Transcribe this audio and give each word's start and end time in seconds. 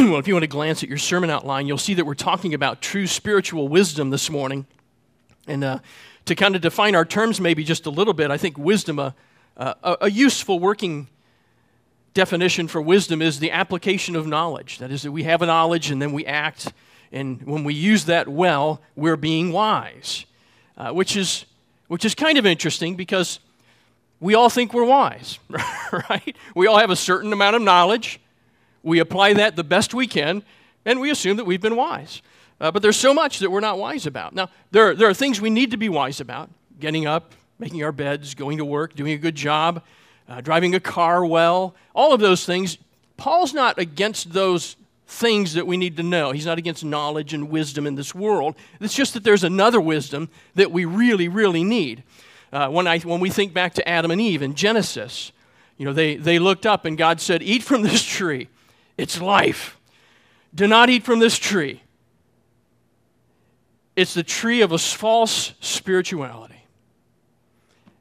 well, 0.08 0.18
if 0.18 0.26
you 0.26 0.32
want 0.32 0.44
to 0.44 0.48
glance 0.48 0.82
at 0.82 0.88
your 0.88 0.96
sermon 0.96 1.28
outline, 1.28 1.66
you'll 1.66 1.76
see 1.76 1.92
that 1.92 2.06
we're 2.06 2.14
talking 2.14 2.54
about 2.54 2.80
true 2.80 3.06
spiritual 3.06 3.68
wisdom 3.68 4.08
this 4.08 4.30
morning. 4.30 4.66
And 5.46 5.62
uh, 5.62 5.80
to 6.24 6.34
kind 6.34 6.56
of 6.56 6.62
define 6.62 6.94
our 6.94 7.04
terms 7.04 7.38
maybe 7.38 7.64
just 7.64 7.84
a 7.84 7.90
little 7.90 8.14
bit, 8.14 8.30
I 8.30 8.38
think 8.38 8.56
wisdom, 8.56 8.98
uh, 8.98 9.10
uh, 9.58 9.96
a 10.00 10.10
useful 10.10 10.58
working 10.58 11.08
definition 12.14 12.66
for 12.66 12.80
wisdom 12.80 13.20
is 13.20 13.40
the 13.40 13.50
application 13.50 14.16
of 14.16 14.26
knowledge. 14.26 14.78
That 14.78 14.90
is, 14.90 15.02
that 15.02 15.12
we 15.12 15.24
have 15.24 15.42
a 15.42 15.46
knowledge 15.46 15.90
and 15.90 16.00
then 16.00 16.12
we 16.12 16.24
act. 16.24 16.72
And 17.12 17.42
when 17.42 17.62
we 17.62 17.74
use 17.74 18.06
that 18.06 18.26
well, 18.26 18.80
we're 18.96 19.18
being 19.18 19.52
wise, 19.52 20.24
uh, 20.78 20.92
which, 20.92 21.14
is, 21.14 21.44
which 21.88 22.06
is 22.06 22.14
kind 22.14 22.38
of 22.38 22.46
interesting 22.46 22.96
because 22.96 23.38
we 24.18 24.34
all 24.34 24.48
think 24.48 24.72
we're 24.72 24.84
wise, 24.84 25.38
right? 25.92 26.34
We 26.54 26.68
all 26.68 26.78
have 26.78 26.90
a 26.90 26.96
certain 26.96 27.34
amount 27.34 27.56
of 27.56 27.60
knowledge. 27.60 28.18
We 28.82 28.98
apply 28.98 29.34
that 29.34 29.56
the 29.56 29.64
best 29.64 29.94
we 29.94 30.06
can, 30.06 30.42
and 30.84 31.00
we 31.00 31.10
assume 31.10 31.36
that 31.36 31.44
we've 31.44 31.60
been 31.60 31.76
wise. 31.76 32.22
Uh, 32.60 32.70
but 32.70 32.82
there's 32.82 32.96
so 32.96 33.14
much 33.14 33.38
that 33.38 33.50
we're 33.50 33.60
not 33.60 33.78
wise 33.78 34.06
about. 34.06 34.34
Now, 34.34 34.50
there, 34.70 34.94
there 34.94 35.08
are 35.08 35.14
things 35.14 35.40
we 35.40 35.50
need 35.50 35.70
to 35.70 35.76
be 35.76 35.88
wise 35.88 36.20
about 36.20 36.50
getting 36.78 37.06
up, 37.06 37.32
making 37.58 37.82
our 37.82 37.92
beds, 37.92 38.34
going 38.34 38.58
to 38.58 38.64
work, 38.64 38.94
doing 38.94 39.12
a 39.12 39.18
good 39.18 39.34
job, 39.34 39.82
uh, 40.28 40.40
driving 40.40 40.74
a 40.74 40.80
car 40.80 41.24
well, 41.24 41.74
all 41.94 42.12
of 42.12 42.20
those 42.20 42.44
things. 42.44 42.78
Paul's 43.16 43.52
not 43.52 43.78
against 43.78 44.32
those 44.32 44.76
things 45.06 45.54
that 45.54 45.66
we 45.66 45.76
need 45.76 45.96
to 45.96 46.02
know. 46.02 46.32
He's 46.32 46.46
not 46.46 46.58
against 46.58 46.84
knowledge 46.84 47.34
and 47.34 47.50
wisdom 47.50 47.86
in 47.86 47.96
this 47.96 48.14
world. 48.14 48.54
It's 48.80 48.94
just 48.94 49.14
that 49.14 49.24
there's 49.24 49.44
another 49.44 49.80
wisdom 49.80 50.28
that 50.54 50.70
we 50.70 50.84
really, 50.84 51.28
really 51.28 51.64
need. 51.64 52.04
Uh, 52.52 52.68
when, 52.68 52.86
I, 52.86 52.98
when 53.00 53.20
we 53.20 53.30
think 53.30 53.52
back 53.52 53.74
to 53.74 53.88
Adam 53.88 54.10
and 54.10 54.20
Eve 54.20 54.42
in 54.42 54.54
Genesis, 54.54 55.32
you 55.78 55.84
know, 55.84 55.92
they, 55.92 56.16
they 56.16 56.38
looked 56.38 56.66
up 56.66 56.84
and 56.84 56.96
God 56.96 57.20
said, 57.20 57.42
Eat 57.42 57.62
from 57.62 57.82
this 57.82 58.02
tree. 58.16 58.48
It's 59.00 59.18
life. 59.18 59.80
Do 60.54 60.66
not 60.66 60.90
eat 60.90 61.04
from 61.04 61.20
this 61.20 61.38
tree. 61.38 61.80
It's 63.96 64.12
the 64.12 64.22
tree 64.22 64.60
of 64.60 64.72
a 64.72 64.78
false 64.78 65.54
spirituality. 65.60 66.66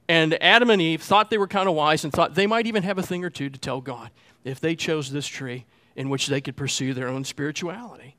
And 0.09 0.42
Adam 0.44 0.70
and 0.70 0.81
Eve 0.81 1.02
thought 1.02 1.30
they 1.30 1.38
were 1.38 1.47
kind 1.47 1.70
of 1.70 1.75
wise 1.75 2.03
and 2.03 2.11
thought 2.11 2.36
they 2.36 2.47
might 2.47 2.67
even 2.67 2.83
have 2.83 2.97
a 2.97 3.02
thing 3.02 3.23
or 3.23 3.30
two 3.30 3.50
to 3.50 3.58
tell 3.58 3.80
God 3.80 4.09
if 4.44 4.59
they 4.59 4.75
chose 4.75 5.09
this 5.09 5.25
tree 5.25 5.66
in 5.95 6.09
which 6.09 6.27
they 6.27 6.42
could 6.42 6.58
pursue 6.58 6.94
their 6.94 7.08
own 7.08 7.23
spirituality. 7.23 8.17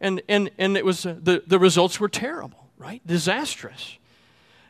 And, 0.00 0.22
and, 0.26 0.50
and 0.56 0.78
it 0.78 0.84
was, 0.84 1.04
uh, 1.04 1.16
the, 1.20 1.42
the 1.46 1.58
results 1.58 2.00
were 2.00 2.08
terrible, 2.08 2.70
right? 2.78 3.06
Disastrous. 3.06 3.98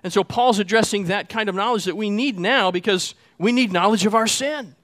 And 0.03 0.13
so 0.13 0.25
Paul's 0.25 0.59
addressing 0.59 1.05
that 1.05 1.29
kind 1.29 1.49
of 1.49 1.55
knowledge 1.55 1.85
that 1.85 1.97
we 1.97 2.11
need 2.11 2.37
now 2.37 2.73
because 2.73 3.15
we 3.39 3.53
need 3.53 3.71
knowledge 3.71 4.07
of 4.07 4.15
our 4.17 4.27
sin. 4.27 4.75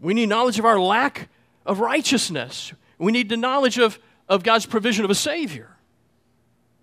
We 0.00 0.12
need 0.12 0.28
knowledge 0.28 0.58
of 0.58 0.64
our 0.64 0.80
lack 0.80 1.28
of 1.66 1.80
righteousness. 1.80 2.72
We 2.98 3.12
need 3.12 3.28
the 3.28 3.36
knowledge 3.36 3.78
of, 3.78 3.98
of 4.28 4.42
God's 4.42 4.66
provision 4.66 5.04
of 5.04 5.10
a 5.10 5.14
Savior. 5.14 5.76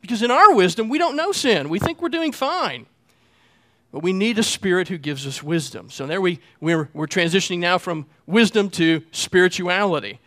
Because 0.02 0.22
in 0.22 0.31
our 0.31 0.53
wisdom, 0.53 0.89
we 0.89 0.97
don't 0.97 1.16
know 1.16 1.31
sin. 1.31 1.69
We 1.69 1.80
think 1.80 2.02
we're 2.02 2.09
doing 2.09 2.31
fine. 2.31 2.85
But 3.91 4.03
we 4.03 4.13
need 4.13 4.38
a 4.38 4.44
spirit 4.44 4.88
who 4.88 4.97
gives 4.97 5.25
us 5.25 5.41
wisdom. 5.41 5.89
So 5.89 6.05
there 6.05 6.22
we, 6.22 6.39
we're, 6.61 6.89
we're 6.94 7.07
transitioning 7.07 7.59
now 7.59 7.77
from 7.77 8.05
wisdom 8.27 8.69
to 8.72 9.03
spirituality. 9.11 10.19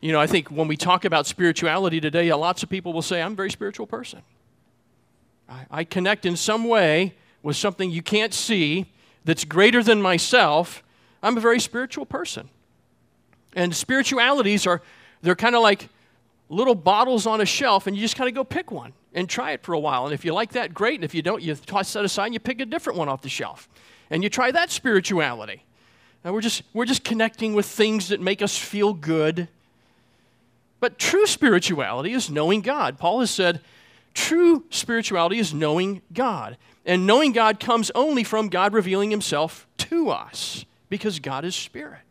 You 0.00 0.12
know, 0.12 0.20
I 0.20 0.26
think 0.26 0.50
when 0.50 0.68
we 0.68 0.76
talk 0.76 1.04
about 1.04 1.26
spirituality 1.26 2.00
today, 2.00 2.32
lots 2.32 2.62
of 2.62 2.68
people 2.68 2.92
will 2.92 3.02
say, 3.02 3.22
I'm 3.22 3.32
a 3.32 3.36
very 3.36 3.50
spiritual 3.50 3.86
person. 3.86 4.22
I, 5.48 5.66
I 5.70 5.84
connect 5.84 6.26
in 6.26 6.36
some 6.36 6.64
way 6.64 7.14
with 7.42 7.56
something 7.56 7.90
you 7.90 8.02
can't 8.02 8.34
see 8.34 8.92
that's 9.24 9.44
greater 9.44 9.82
than 9.82 10.02
myself. 10.02 10.82
I'm 11.22 11.36
a 11.36 11.40
very 11.40 11.58
spiritual 11.60 12.04
person. 12.04 12.50
And 13.56 13.74
spiritualities 13.74 14.66
are, 14.66 14.82
they're 15.22 15.34
kind 15.34 15.56
of 15.56 15.62
like 15.62 15.88
little 16.48 16.74
bottles 16.76 17.26
on 17.26 17.40
a 17.40 17.46
shelf, 17.46 17.88
and 17.88 17.96
you 17.96 18.02
just 18.02 18.14
kind 18.14 18.28
of 18.28 18.34
go 18.34 18.44
pick 18.44 18.70
one 18.70 18.92
and 19.14 19.28
try 19.28 19.52
it 19.52 19.62
for 19.62 19.72
a 19.72 19.78
while. 19.80 20.04
And 20.04 20.14
if 20.14 20.24
you 20.24 20.32
like 20.32 20.52
that, 20.52 20.74
great. 20.74 20.96
And 20.96 21.04
if 21.04 21.14
you 21.14 21.22
don't, 21.22 21.42
you 21.42 21.54
toss 21.54 21.92
that 21.94 22.04
aside 22.04 22.26
and 22.26 22.34
you 22.34 22.40
pick 22.40 22.60
a 22.60 22.66
different 22.66 22.98
one 22.98 23.08
off 23.08 23.22
the 23.22 23.28
shelf. 23.28 23.68
And 24.10 24.22
you 24.22 24.28
try 24.28 24.52
that 24.52 24.70
spirituality. 24.70 25.64
Now 26.24 26.32
we're 26.32 26.42
just, 26.42 26.62
we're 26.74 26.84
just 26.84 27.02
connecting 27.02 27.54
with 27.54 27.66
things 27.66 28.08
that 28.10 28.20
make 28.20 28.42
us 28.42 28.56
feel 28.56 28.92
good. 28.92 29.48
But 30.78 30.98
true 30.98 31.26
spirituality 31.26 32.12
is 32.12 32.30
knowing 32.30 32.60
God. 32.60 32.98
Paul 32.98 33.20
has 33.20 33.30
said, 33.30 33.60
True 34.12 34.64
spirituality 34.70 35.38
is 35.38 35.52
knowing 35.52 36.02
God. 36.12 36.56
And 36.84 37.06
knowing 37.06 37.32
God 37.32 37.58
comes 37.58 37.90
only 37.94 38.22
from 38.22 38.48
God 38.48 38.72
revealing 38.72 39.10
himself 39.10 39.66
to 39.78 40.10
us 40.10 40.64
because 40.88 41.18
God 41.18 41.44
is 41.44 41.56
spirit. 41.56 42.05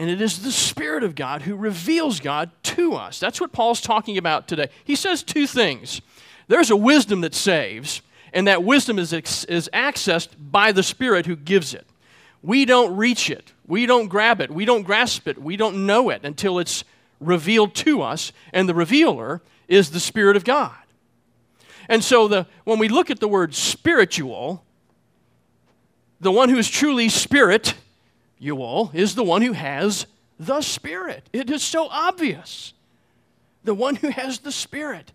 And 0.00 0.08
it 0.08 0.22
is 0.22 0.42
the 0.42 0.50
Spirit 0.50 1.04
of 1.04 1.14
God 1.14 1.42
who 1.42 1.54
reveals 1.54 2.20
God 2.20 2.50
to 2.62 2.94
us. 2.94 3.20
That's 3.20 3.38
what 3.38 3.52
Paul's 3.52 3.82
talking 3.82 4.16
about 4.16 4.48
today. 4.48 4.70
He 4.82 4.96
says 4.96 5.22
two 5.22 5.46
things 5.46 6.00
there's 6.48 6.70
a 6.70 6.76
wisdom 6.76 7.20
that 7.20 7.34
saves, 7.34 8.00
and 8.32 8.46
that 8.46 8.64
wisdom 8.64 8.98
is, 8.98 9.12
is 9.12 9.68
accessed 9.74 10.30
by 10.38 10.72
the 10.72 10.82
Spirit 10.82 11.26
who 11.26 11.36
gives 11.36 11.74
it. 11.74 11.86
We 12.42 12.64
don't 12.64 12.96
reach 12.96 13.28
it, 13.28 13.52
we 13.66 13.84
don't 13.84 14.08
grab 14.08 14.40
it, 14.40 14.50
we 14.50 14.64
don't 14.64 14.84
grasp 14.84 15.28
it, 15.28 15.36
we 15.36 15.58
don't 15.58 15.84
know 15.84 16.08
it 16.08 16.24
until 16.24 16.58
it's 16.58 16.82
revealed 17.20 17.74
to 17.74 18.00
us, 18.00 18.32
and 18.54 18.66
the 18.66 18.74
revealer 18.74 19.42
is 19.68 19.90
the 19.90 20.00
Spirit 20.00 20.34
of 20.34 20.44
God. 20.44 20.72
And 21.90 22.02
so 22.02 22.26
the, 22.26 22.46
when 22.64 22.78
we 22.78 22.88
look 22.88 23.10
at 23.10 23.20
the 23.20 23.28
word 23.28 23.54
spiritual, 23.54 24.64
the 26.22 26.32
one 26.32 26.48
who 26.48 26.56
is 26.56 26.70
truly 26.70 27.10
spirit, 27.10 27.74
you 28.40 28.62
all, 28.62 28.90
is 28.92 29.14
the 29.14 29.22
one 29.22 29.42
who 29.42 29.52
has 29.52 30.06
the 30.40 30.62
Spirit. 30.62 31.28
It 31.32 31.50
is 31.50 31.62
so 31.62 31.86
obvious. 31.88 32.72
The 33.62 33.74
one 33.74 33.94
who 33.94 34.08
has 34.08 34.40
the 34.40 34.50
Spirit 34.50 35.12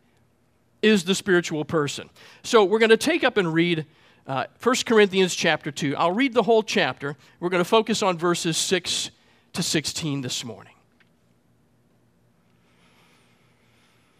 is 0.81 1.03
the 1.03 1.15
spiritual 1.15 1.65
person. 1.65 2.09
So 2.43 2.63
we're 2.63 2.79
going 2.79 2.91
to 2.91 2.97
take 2.97 3.23
up 3.23 3.35
and 3.37 3.51
read 3.51 3.85
uh, 4.27 4.45
1 4.61 4.75
Corinthians 4.85 5.35
chapter 5.35 5.71
2. 5.71 5.95
I'll 5.97 6.11
read 6.11 6.33
the 6.33 6.43
whole 6.43 6.61
chapter. 6.63 7.17
We're 7.39 7.49
going 7.49 7.63
to 7.63 7.69
focus 7.69 8.03
on 8.03 8.17
verses 8.17 8.55
6 8.57 9.09
to 9.53 9.63
16 9.63 10.21
this 10.21 10.45
morning. 10.45 10.73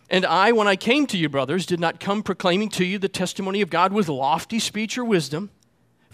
And 0.09 0.25
I, 0.25 0.51
when 0.51 0.67
I 0.67 0.75
came 0.75 1.07
to 1.07 1.17
you, 1.17 1.29
brothers, 1.29 1.65
did 1.65 1.79
not 1.79 1.99
come 1.99 2.23
proclaiming 2.23 2.69
to 2.69 2.85
you 2.85 2.97
the 2.97 3.09
testimony 3.09 3.61
of 3.61 3.69
God 3.69 3.91
with 3.91 4.07
lofty 4.07 4.59
speech 4.59 4.97
or 4.97 5.05
wisdom, 5.05 5.49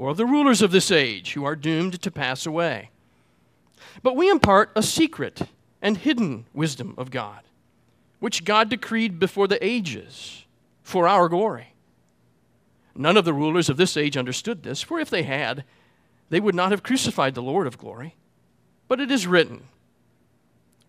or 0.00 0.14
the 0.14 0.24
rulers 0.24 0.62
of 0.62 0.70
this 0.70 0.90
age 0.90 1.34
who 1.34 1.44
are 1.44 1.54
doomed 1.54 2.00
to 2.00 2.10
pass 2.10 2.46
away. 2.46 2.88
But 4.02 4.16
we 4.16 4.30
impart 4.30 4.72
a 4.74 4.82
secret 4.82 5.42
and 5.82 5.98
hidden 5.98 6.46
wisdom 6.54 6.94
of 6.96 7.10
God, 7.10 7.42
which 8.18 8.46
God 8.46 8.70
decreed 8.70 9.18
before 9.18 9.46
the 9.46 9.62
ages 9.62 10.46
for 10.82 11.06
our 11.06 11.28
glory. 11.28 11.74
None 12.94 13.18
of 13.18 13.26
the 13.26 13.34
rulers 13.34 13.68
of 13.68 13.76
this 13.76 13.94
age 13.94 14.16
understood 14.16 14.62
this, 14.62 14.80
for 14.80 14.98
if 14.98 15.10
they 15.10 15.22
had, 15.22 15.64
they 16.30 16.40
would 16.40 16.54
not 16.54 16.70
have 16.70 16.82
crucified 16.82 17.34
the 17.34 17.42
Lord 17.42 17.66
of 17.66 17.76
glory. 17.76 18.16
But 18.88 19.00
it 19.00 19.10
is 19.10 19.26
written, 19.26 19.64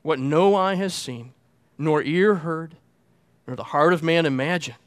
What 0.03 0.19
no 0.19 0.55
eye 0.55 0.75
has 0.75 0.93
seen, 0.93 1.33
nor 1.77 2.01
ear 2.01 2.35
heard, 2.35 2.77
nor 3.45 3.57
the 3.57 3.65
heart 3.65 3.91
of 3.91 4.03
man 4.03 4.25
imagined. 4.25 4.77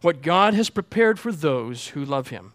What 0.00 0.20
God 0.20 0.54
has 0.54 0.68
prepared 0.68 1.20
for 1.20 1.30
those 1.30 1.88
who 1.88 2.04
love 2.04 2.28
him. 2.28 2.54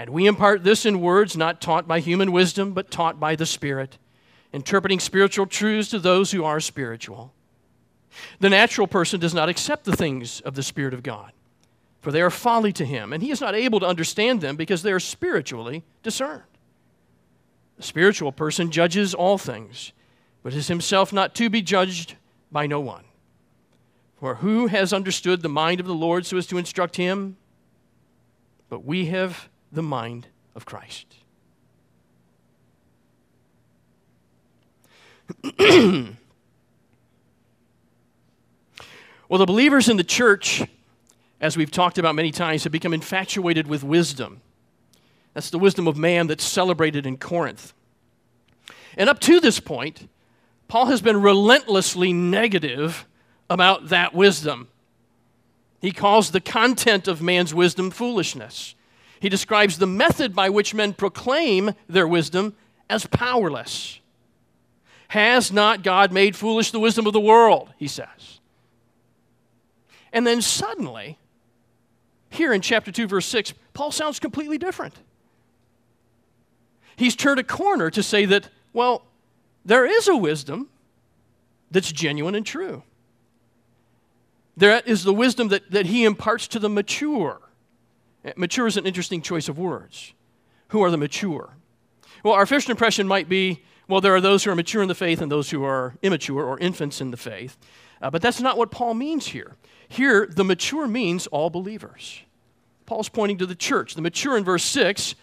And 0.00 0.08
we 0.08 0.26
impart 0.26 0.64
this 0.64 0.86
in 0.86 1.02
words 1.02 1.36
not 1.36 1.60
taught 1.60 1.86
by 1.86 2.00
human 2.00 2.32
wisdom, 2.32 2.72
but 2.72 2.90
taught 2.90 3.20
by 3.20 3.36
the 3.36 3.44
Spirit, 3.44 3.98
interpreting 4.50 4.98
spiritual 4.98 5.44
truths 5.44 5.90
to 5.90 5.98
those 5.98 6.30
who 6.30 6.42
are 6.42 6.58
spiritual. 6.58 7.34
The 8.38 8.48
natural 8.48 8.86
person 8.86 9.20
does 9.20 9.34
not 9.34 9.50
accept 9.50 9.84
the 9.84 9.94
things 9.94 10.40
of 10.40 10.54
the 10.54 10.62
Spirit 10.62 10.94
of 10.94 11.02
God, 11.02 11.32
for 12.00 12.12
they 12.12 12.22
are 12.22 12.30
folly 12.30 12.72
to 12.72 12.84
him, 12.86 13.12
and 13.12 13.22
he 13.22 13.30
is 13.30 13.42
not 13.42 13.54
able 13.54 13.78
to 13.80 13.86
understand 13.86 14.40
them 14.40 14.56
because 14.56 14.82
they 14.82 14.90
are 14.90 15.00
spiritually 15.00 15.84
discerned. 16.02 16.44
The 17.76 17.82
spiritual 17.82 18.32
person 18.32 18.70
judges 18.70 19.12
all 19.12 19.36
things, 19.36 19.92
but 20.42 20.54
is 20.54 20.68
himself 20.68 21.12
not 21.12 21.34
to 21.34 21.50
be 21.50 21.60
judged 21.60 22.14
by 22.50 22.66
no 22.66 22.80
one. 22.80 23.04
For 24.18 24.36
who 24.36 24.68
has 24.68 24.94
understood 24.94 25.42
the 25.42 25.50
mind 25.50 25.78
of 25.78 25.86
the 25.86 25.92
Lord 25.92 26.24
so 26.24 26.38
as 26.38 26.46
to 26.46 26.56
instruct 26.56 26.96
him? 26.96 27.36
But 28.70 28.82
we 28.82 29.04
have 29.06 29.49
the 29.72 29.82
mind 29.82 30.28
of 30.54 30.64
Christ. 30.64 31.06
well, 35.58 36.16
the 39.38 39.46
believers 39.46 39.88
in 39.88 39.96
the 39.96 40.04
church, 40.04 40.62
as 41.40 41.56
we've 41.56 41.70
talked 41.70 41.98
about 41.98 42.14
many 42.14 42.32
times, 42.32 42.64
have 42.64 42.72
become 42.72 42.92
infatuated 42.92 43.66
with 43.66 43.84
wisdom. 43.84 44.40
That's 45.34 45.50
the 45.50 45.58
wisdom 45.58 45.86
of 45.86 45.96
man 45.96 46.26
that's 46.26 46.44
celebrated 46.44 47.06
in 47.06 47.16
Corinth. 47.16 47.72
And 48.96 49.08
up 49.08 49.20
to 49.20 49.40
this 49.40 49.60
point, 49.60 50.08
Paul 50.68 50.86
has 50.86 51.00
been 51.00 51.22
relentlessly 51.22 52.12
negative 52.12 53.06
about 53.48 53.88
that 53.88 54.14
wisdom. 54.14 54.68
He 55.80 55.92
calls 55.92 56.30
the 56.30 56.40
content 56.40 57.08
of 57.08 57.22
man's 57.22 57.54
wisdom 57.54 57.90
foolishness. 57.90 58.74
He 59.20 59.28
describes 59.28 59.78
the 59.78 59.86
method 59.86 60.34
by 60.34 60.48
which 60.48 60.74
men 60.74 60.94
proclaim 60.94 61.72
their 61.88 62.08
wisdom 62.08 62.56
as 62.88 63.06
powerless. 63.06 64.00
Has 65.08 65.52
not 65.52 65.82
God 65.82 66.10
made 66.10 66.34
foolish 66.34 66.70
the 66.70 66.80
wisdom 66.80 67.06
of 67.06 67.12
the 67.12 67.20
world? 67.20 67.72
He 67.76 67.86
says. 67.86 68.40
And 70.12 70.26
then 70.26 70.40
suddenly, 70.40 71.18
here 72.30 72.52
in 72.52 72.62
chapter 72.62 72.90
2, 72.90 73.06
verse 73.06 73.26
6, 73.26 73.52
Paul 73.74 73.92
sounds 73.92 74.18
completely 74.18 74.56
different. 74.56 74.94
He's 76.96 77.14
turned 77.14 77.40
a 77.40 77.44
corner 77.44 77.90
to 77.90 78.02
say 78.02 78.24
that, 78.26 78.48
well, 78.72 79.04
there 79.64 79.84
is 79.84 80.08
a 80.08 80.16
wisdom 80.16 80.68
that's 81.70 81.92
genuine 81.92 82.34
and 82.34 82.46
true. 82.46 82.82
There 84.56 84.80
is 84.84 85.04
the 85.04 85.12
wisdom 85.14 85.48
that, 85.48 85.70
that 85.70 85.86
he 85.86 86.04
imparts 86.04 86.48
to 86.48 86.58
the 86.58 86.68
mature. 86.68 87.40
Mature 88.36 88.66
is 88.66 88.76
an 88.76 88.86
interesting 88.86 89.22
choice 89.22 89.48
of 89.48 89.58
words. 89.58 90.12
Who 90.68 90.82
are 90.82 90.90
the 90.90 90.96
mature? 90.96 91.56
Well, 92.22 92.34
our 92.34 92.46
first 92.46 92.68
impression 92.68 93.08
might 93.08 93.28
be 93.28 93.62
well, 93.90 94.00
there 94.00 94.14
are 94.14 94.20
those 94.20 94.44
who 94.44 94.52
are 94.52 94.54
mature 94.54 94.82
in 94.82 94.88
the 94.88 94.94
faith 94.94 95.20
and 95.20 95.32
those 95.32 95.50
who 95.50 95.64
are 95.64 95.96
immature 96.00 96.44
or 96.44 96.56
infants 96.60 97.00
in 97.00 97.10
the 97.10 97.16
faith. 97.16 97.58
Uh, 98.00 98.08
but 98.08 98.22
that's 98.22 98.40
not 98.40 98.56
what 98.56 98.70
Paul 98.70 98.94
means 98.94 99.26
here. 99.26 99.56
Here, 99.88 100.28
the 100.30 100.44
mature 100.44 100.86
means 100.86 101.26
all 101.26 101.50
believers. 101.50 102.20
Paul's 102.86 103.08
pointing 103.08 103.38
to 103.38 103.46
the 103.46 103.56
church. 103.56 103.96
The 103.96 104.00
mature 104.00 104.36
in 104.36 104.44
verse 104.44 104.62
6 104.62 105.16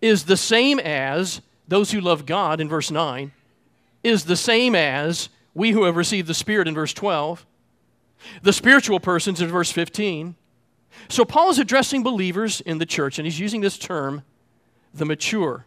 is 0.00 0.24
the 0.24 0.38
same 0.38 0.78
as 0.78 1.42
those 1.68 1.90
who 1.90 2.00
love 2.00 2.24
God 2.24 2.62
in 2.62 2.68
verse 2.68 2.90
9, 2.90 3.30
is 4.02 4.24
the 4.24 4.36
same 4.36 4.74
as 4.74 5.28
we 5.52 5.72
who 5.72 5.84
have 5.84 5.96
received 5.96 6.28
the 6.28 6.34
Spirit 6.34 6.66
in 6.66 6.74
verse 6.74 6.94
12, 6.94 7.44
the 8.42 8.54
spiritual 8.54 9.00
persons 9.00 9.42
in 9.42 9.48
verse 9.48 9.70
15. 9.70 10.34
So 11.08 11.24
Paul 11.24 11.50
is 11.50 11.58
addressing 11.58 12.02
believers 12.02 12.60
in 12.60 12.78
the 12.78 12.86
church, 12.86 13.18
and 13.18 13.26
he's 13.26 13.40
using 13.40 13.60
this 13.60 13.78
term, 13.78 14.22
the 14.92 15.04
mature. 15.04 15.66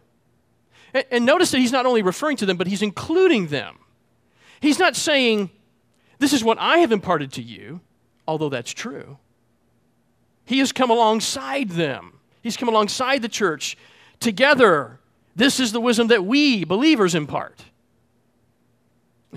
And, 0.94 1.04
and 1.10 1.26
notice 1.26 1.50
that 1.50 1.58
he's 1.58 1.72
not 1.72 1.86
only 1.86 2.02
referring 2.02 2.36
to 2.38 2.46
them, 2.46 2.56
but 2.56 2.66
he's 2.66 2.82
including 2.82 3.48
them. 3.48 3.78
He's 4.60 4.78
not 4.78 4.94
saying, 4.94 5.50
This 6.18 6.32
is 6.32 6.44
what 6.44 6.58
I 6.58 6.78
have 6.78 6.92
imparted 6.92 7.32
to 7.32 7.42
you, 7.42 7.80
although 8.26 8.48
that's 8.48 8.72
true. 8.72 9.18
He 10.44 10.58
has 10.58 10.72
come 10.72 10.90
alongside 10.90 11.70
them, 11.70 12.20
he's 12.42 12.56
come 12.56 12.68
alongside 12.68 13.22
the 13.22 13.28
church. 13.28 13.76
Together, 14.20 15.00
this 15.34 15.58
is 15.58 15.72
the 15.72 15.80
wisdom 15.80 16.06
that 16.08 16.24
we 16.24 16.62
believers 16.64 17.14
impart. 17.16 17.64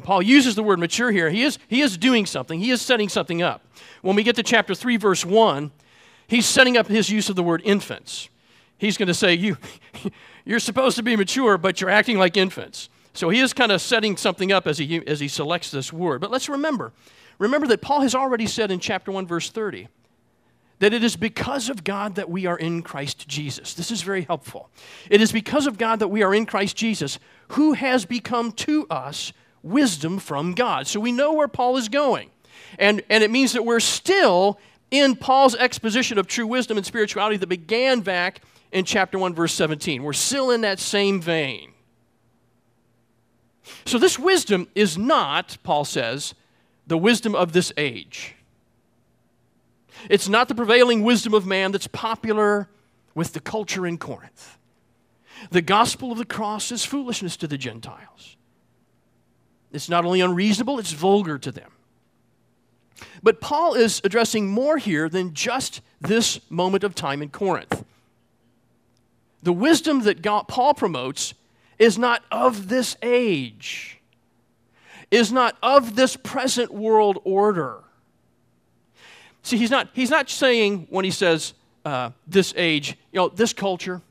Paul 0.03 0.21
uses 0.21 0.55
the 0.55 0.63
word 0.63 0.79
mature 0.79 1.11
here. 1.11 1.29
He 1.29 1.43
is, 1.43 1.57
he 1.67 1.81
is 1.81 1.97
doing 1.97 2.25
something, 2.25 2.59
he 2.59 2.71
is 2.71 2.81
setting 2.81 3.09
something 3.09 3.41
up. 3.41 3.61
When 4.01 4.15
we 4.15 4.23
get 4.23 4.35
to 4.35 4.43
chapter 4.43 4.75
3, 4.75 4.97
verse 4.97 5.25
1, 5.25 5.71
he's 6.27 6.45
setting 6.45 6.77
up 6.77 6.87
his 6.87 7.09
use 7.09 7.29
of 7.29 7.35
the 7.35 7.43
word 7.43 7.61
infants. 7.63 8.29
He's 8.77 8.97
going 8.97 9.07
to 9.07 9.13
say, 9.13 9.33
you, 9.33 9.57
You're 10.45 10.59
supposed 10.59 10.95
to 10.97 11.03
be 11.03 11.15
mature, 11.15 11.57
but 11.57 11.81
you're 11.81 11.89
acting 11.89 12.17
like 12.17 12.37
infants. 12.37 12.89
So 13.13 13.29
he 13.29 13.39
is 13.39 13.51
kind 13.51 13.71
of 13.71 13.81
setting 13.81 14.15
something 14.15 14.51
up 14.51 14.67
as 14.67 14.77
he, 14.77 15.05
as 15.07 15.19
he 15.19 15.27
selects 15.27 15.71
this 15.71 15.91
word. 15.91 16.21
But 16.21 16.31
let's 16.31 16.47
remember 16.47 16.93
remember 17.37 17.67
that 17.67 17.81
Paul 17.81 17.99
has 17.99 18.15
already 18.15 18.47
said 18.47 18.71
in 18.71 18.79
chapter 18.79 19.11
1, 19.11 19.27
verse 19.27 19.49
30, 19.49 19.89
that 20.79 20.93
it 20.93 21.03
is 21.03 21.17
because 21.17 21.67
of 21.67 21.83
God 21.83 22.15
that 22.15 22.29
we 22.29 22.45
are 22.45 22.57
in 22.57 22.81
Christ 22.81 23.27
Jesus. 23.27 23.73
This 23.73 23.91
is 23.91 24.03
very 24.03 24.21
helpful. 24.21 24.69
It 25.09 25.19
is 25.19 25.33
because 25.33 25.67
of 25.67 25.77
God 25.77 25.99
that 25.99 26.07
we 26.07 26.23
are 26.23 26.33
in 26.33 26.45
Christ 26.45 26.77
Jesus, 26.77 27.19
who 27.49 27.73
has 27.73 28.05
become 28.05 28.53
to 28.53 28.87
us 28.89 29.33
wisdom 29.65 30.19
from 30.19 30.53
God. 30.53 30.87
So 30.87 30.99
we 30.99 31.11
know 31.11 31.33
where 31.33 31.47
Paul 31.47 31.75
is 31.75 31.89
going. 31.89 32.29
And, 32.77 33.01
and 33.09 33.23
it 33.23 33.31
means 33.31 33.53
that 33.53 33.65
we're 33.65 33.79
still 33.79 34.59
in 34.91 35.15
Paul's 35.15 35.55
exposition 35.55 36.17
of 36.17 36.27
true 36.27 36.47
wisdom 36.47 36.77
and 36.77 36.85
spirituality 36.85 37.37
that 37.37 37.47
began 37.47 38.01
back 38.01 38.41
in 38.71 38.85
chapter 38.85 39.17
1, 39.17 39.33
verse 39.33 39.53
17. 39.53 40.03
We're 40.03 40.13
still 40.13 40.51
in 40.51 40.61
that 40.61 40.79
same 40.79 41.19
vein. 41.19 41.71
So, 43.85 43.97
this 43.97 44.19
wisdom 44.19 44.67
is 44.75 44.95
not, 44.95 45.57
Paul 45.63 45.85
says, 45.85 46.35
the 46.85 46.97
wisdom 46.97 47.33
of 47.33 47.51
this 47.51 47.73
age. 47.77 48.35
It's 50.07 50.29
not 50.29 50.49
the 50.49 50.55
prevailing 50.55 51.01
wisdom 51.01 51.33
of 51.33 51.47
man 51.47 51.71
that's 51.71 51.87
popular 51.87 52.69
with 53.15 53.33
the 53.33 53.39
culture 53.39 53.87
in 53.87 53.97
Corinth. 53.97 54.57
The 55.49 55.63
gospel 55.63 56.11
of 56.11 56.19
the 56.19 56.25
cross 56.25 56.71
is 56.71 56.85
foolishness 56.85 57.37
to 57.37 57.47
the 57.47 57.57
Gentiles. 57.57 58.34
It's 59.75 59.89
not 59.89 60.05
only 60.05 60.21
unreasonable, 60.21 60.79
it's 60.79 60.93
vulgar 60.93 61.37
to 61.37 61.51
them. 61.51 61.69
But 63.21 63.41
Paul 63.41 63.73
is 63.73 64.01
addressing 64.03 64.47
more 64.47 64.77
here 64.77 65.09
than 65.09 65.33
just 65.33 65.81
this 65.99 66.39
moment 66.49 66.83
of 66.83 66.95
time 66.95 67.21
in 67.21 67.29
Corinth 67.29 67.83
the 69.45 69.53
wisdom 69.53 70.01
that 70.01 70.23
God, 70.23 70.47
Paul 70.47 70.73
promotes 70.73 71.35
is 71.77 71.99
not 71.99 72.23
of 72.31 72.67
this 72.67 72.97
age, 73.03 74.01
is 75.11 75.31
not 75.31 75.55
of 75.61 75.95
this 75.95 76.15
present 76.15 76.73
world 76.73 77.19
order. 77.23 77.83
See, 79.43 79.57
he's 79.57 79.69
not, 79.69 79.89
he's 79.93 80.09
not 80.09 80.31
saying 80.31 80.87
when 80.89 81.05
he 81.05 81.11
says 81.11 81.53
uh, 81.85 82.09
this 82.25 82.55
age, 82.57 82.97
you 83.11 83.19
know, 83.19 83.29
this 83.29 83.53
culture, 83.53 84.01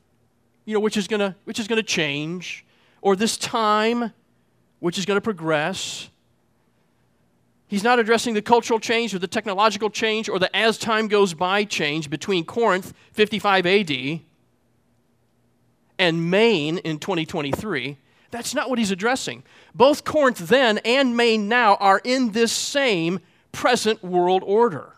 you 0.66 0.74
know, 0.74 0.80
which 0.80 0.96
is 0.96 1.08
gonna 1.08 1.34
which 1.44 1.58
is 1.58 1.66
gonna 1.66 1.82
change, 1.82 2.64
or 3.02 3.16
this 3.16 3.36
time, 3.36 4.12
which 4.84 4.98
is 4.98 5.06
gonna 5.06 5.18
progress. 5.18 6.10
He's 7.68 7.82
not 7.82 7.98
addressing 7.98 8.34
the 8.34 8.42
cultural 8.42 8.78
change 8.78 9.14
or 9.14 9.18
the 9.18 9.26
technological 9.26 9.88
change 9.88 10.28
or 10.28 10.38
the 10.38 10.54
as 10.54 10.76
time 10.76 11.08
goes 11.08 11.32
by 11.32 11.64
change 11.64 12.10
between 12.10 12.44
Corinth 12.44 12.92
55 13.12 13.64
AD 13.64 14.20
and 15.98 16.30
Maine 16.30 16.76
in 16.76 16.98
2023. 16.98 17.96
That's 18.30 18.54
not 18.54 18.68
what 18.68 18.78
he's 18.78 18.90
addressing. 18.90 19.42
Both 19.74 20.04
Corinth 20.04 20.48
then 20.48 20.76
and 20.84 21.16
Maine 21.16 21.48
now 21.48 21.76
are 21.76 22.02
in 22.04 22.32
this 22.32 22.52
same 22.52 23.20
present 23.52 24.04
world 24.04 24.42
order, 24.44 24.92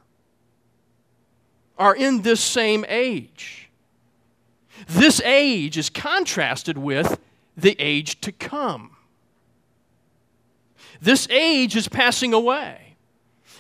are 1.79 1.95
in 1.95 2.23
this 2.23 2.41
same 2.41 2.85
age. 2.89 3.71
This 4.89 5.21
age 5.21 5.79
is 5.79 5.91
contrasted 5.91 6.77
with 6.77 7.21
the 7.57 7.77
age 7.79 8.21
to 8.23 8.33
come. 8.33 8.96
This 11.01 11.29
age 11.31 11.77
is 11.77 11.89
passing 11.89 12.33
away. 12.33 12.97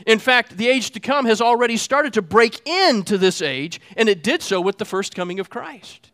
In 0.07 0.19
fact, 0.19 0.57
the 0.57 0.69
age 0.69 0.91
to 0.91 1.01
come 1.01 1.25
has 1.27 1.41
already 1.41 1.77
started 1.77 2.13
to 2.15 2.23
break 2.23 2.67
into 2.69 3.17
this 3.17 3.41
age, 3.41 3.81
and 3.97 4.09
it 4.09 4.23
did 4.23 4.43
so 4.43 4.61
with 4.61 4.79
the 4.79 4.85
first 4.85 5.15
coming 5.15 5.41
of 5.41 5.49
Christ 5.49 6.11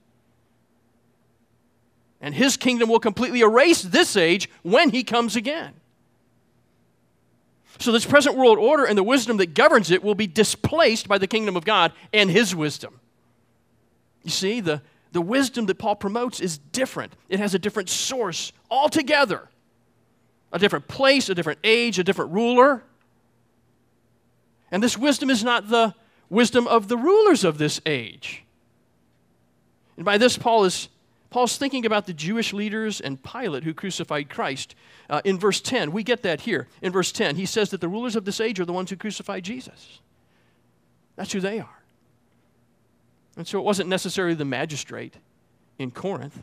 and 2.23 2.35
his 2.37 2.57
kingdom 2.57 2.89
will 2.89 3.01
completely 3.01 3.41
erase 3.41 3.83
this 3.83 4.17
age 4.17 4.49
when 4.63 4.91
he 4.91 5.03
comes 5.03 5.35
again. 5.35 5.75
So, 7.79 7.91
this 7.91 8.07
present 8.07 8.37
world 8.37 8.59
order 8.59 8.85
and 8.85 8.97
the 8.97 9.03
wisdom 9.03 9.39
that 9.39 9.55
governs 9.55 9.91
it 9.91 10.05
will 10.05 10.15
be 10.15 10.29
displaced 10.29 11.09
by 11.09 11.19
the 11.19 11.27
kingdom 11.27 11.57
of 11.57 11.65
God 11.65 11.93
and 12.13 12.31
his 12.31 12.55
wisdom. 12.55 13.01
You 14.23 14.31
see, 14.31 14.61
the, 14.61 14.83
the 15.11 15.21
wisdom 15.21 15.67
that 15.67 15.79
Paul 15.79 15.97
promotes 15.97 16.39
is 16.39 16.59
different, 16.59 17.15
it 17.29 17.41
has 17.41 17.55
a 17.55 17.59
different 17.59 17.89
source 17.89 18.53
altogether 18.71 19.49
a 20.53 20.59
different 20.59 20.89
place, 20.89 21.29
a 21.29 21.35
different 21.35 21.59
age, 21.65 21.99
a 21.99 22.05
different 22.05 22.33
ruler. 22.33 22.83
And 24.71 24.83
this 24.83 24.97
wisdom 24.97 25.31
is 25.31 25.43
not 25.43 25.69
the 25.69 25.95
wisdom 26.29 26.67
of 26.67 26.89
the 26.89 26.97
rulers 26.97 27.45
of 27.45 27.59
this 27.59 27.81
age. 27.87 28.45
And 29.97 30.05
by 30.05 30.19
this, 30.19 30.37
Paul 30.37 30.65
is 30.65 30.89
Paul's 31.33 31.57
thinking 31.57 31.87
about 31.87 32.07
the 32.07 32.13
Jewish 32.13 32.53
leaders 32.53 33.01
and 33.01 33.23
Pilate 33.23 33.65
who 33.65 33.73
crucified 33.73 34.29
Christ. 34.29 34.75
Uh, 35.09 35.23
in 35.25 35.39
verse 35.39 35.63
10, 35.63 35.91
we 35.91 36.03
get 36.03 36.23
that 36.23 36.43
here. 36.43 36.69
In 36.83 36.93
verse 36.93 37.11
10, 37.11 37.37
he 37.37 37.47
says 37.47 37.71
that 37.71 37.81
the 37.81 37.89
rulers 37.89 38.15
of 38.17 38.27
this 38.27 38.39
age 38.39 38.61
are 38.61 38.67
the 38.67 38.73
ones 38.73 38.91
who 38.91 38.97
crucified 38.97 39.43
Jesus. 39.43 40.01
That's 41.17 41.33
who 41.33 41.41
they 41.41 41.59
are. 41.59 41.83
And 43.37 43.47
so 43.47 43.59
it 43.59 43.63
wasn't 43.63 43.89
necessarily 43.89 44.35
the 44.35 44.45
magistrate 44.45 45.15
in 45.79 45.91
Corinth, 45.91 46.43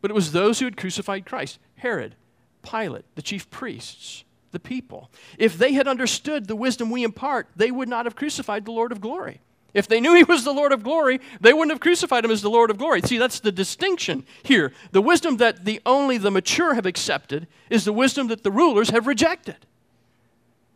but 0.00 0.10
it 0.10 0.14
was 0.14 0.32
those 0.32 0.58
who 0.58 0.64
had 0.64 0.76
crucified 0.76 1.26
Christ 1.26 1.58
Herod, 1.76 2.14
Pilate, 2.62 3.04
the 3.14 3.22
chief 3.22 3.50
priests, 3.50 4.24
the 4.52 4.60
people. 4.60 5.10
If 5.38 5.58
they 5.58 5.72
had 5.72 5.88
understood 5.88 6.46
the 6.46 6.56
wisdom 6.56 6.90
we 6.90 7.04
impart, 7.04 7.48
they 7.56 7.70
would 7.70 7.88
not 7.88 8.06
have 8.06 8.16
crucified 8.16 8.64
the 8.64 8.72
Lord 8.72 8.92
of 8.92 9.00
glory. 9.00 9.40
If 9.74 9.88
they 9.88 10.00
knew 10.00 10.14
he 10.14 10.24
was 10.24 10.44
the 10.44 10.52
Lord 10.52 10.72
of 10.72 10.82
glory, 10.82 11.20
they 11.40 11.52
wouldn't 11.52 11.70
have 11.70 11.80
crucified 11.80 12.24
him 12.24 12.30
as 12.30 12.42
the 12.42 12.50
Lord 12.50 12.70
of 12.70 12.76
glory. 12.76 13.00
See, 13.00 13.16
that's 13.16 13.40
the 13.40 13.52
distinction 13.52 14.26
here. 14.42 14.72
The 14.90 15.00
wisdom 15.00 15.38
that 15.38 15.64
the 15.64 15.80
only 15.86 16.18
the 16.18 16.30
mature 16.30 16.74
have 16.74 16.84
accepted 16.84 17.46
is 17.70 17.84
the 17.84 17.92
wisdom 17.92 18.28
that 18.28 18.42
the 18.42 18.50
rulers 18.50 18.90
have 18.90 19.06
rejected. 19.06 19.56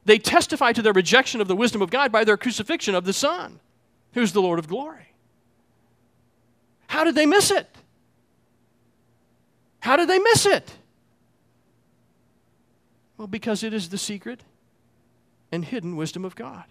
They 0.06 0.18
testify 0.18 0.72
to 0.72 0.82
their 0.82 0.94
rejection 0.94 1.40
of 1.40 1.48
the 1.48 1.56
wisdom 1.56 1.82
of 1.82 1.90
God 1.90 2.10
by 2.10 2.24
their 2.24 2.36
crucifixion 2.36 2.94
of 2.94 3.04
the 3.04 3.12
Son, 3.12 3.60
who's 4.14 4.32
the 4.32 4.40
Lord 4.40 4.58
of 4.58 4.68
glory. 4.68 5.12
How 6.86 7.04
did 7.04 7.16
they 7.16 7.26
miss 7.26 7.50
it? 7.50 7.68
How 9.80 9.96
did 9.96 10.08
they 10.08 10.18
miss 10.18 10.46
it? 10.46 10.72
Well, 13.16 13.26
because 13.26 13.62
it 13.62 13.72
is 13.72 13.88
the 13.88 13.98
secret 13.98 14.42
and 15.50 15.64
hidden 15.64 15.96
wisdom 15.96 16.24
of 16.24 16.36
God. 16.36 16.64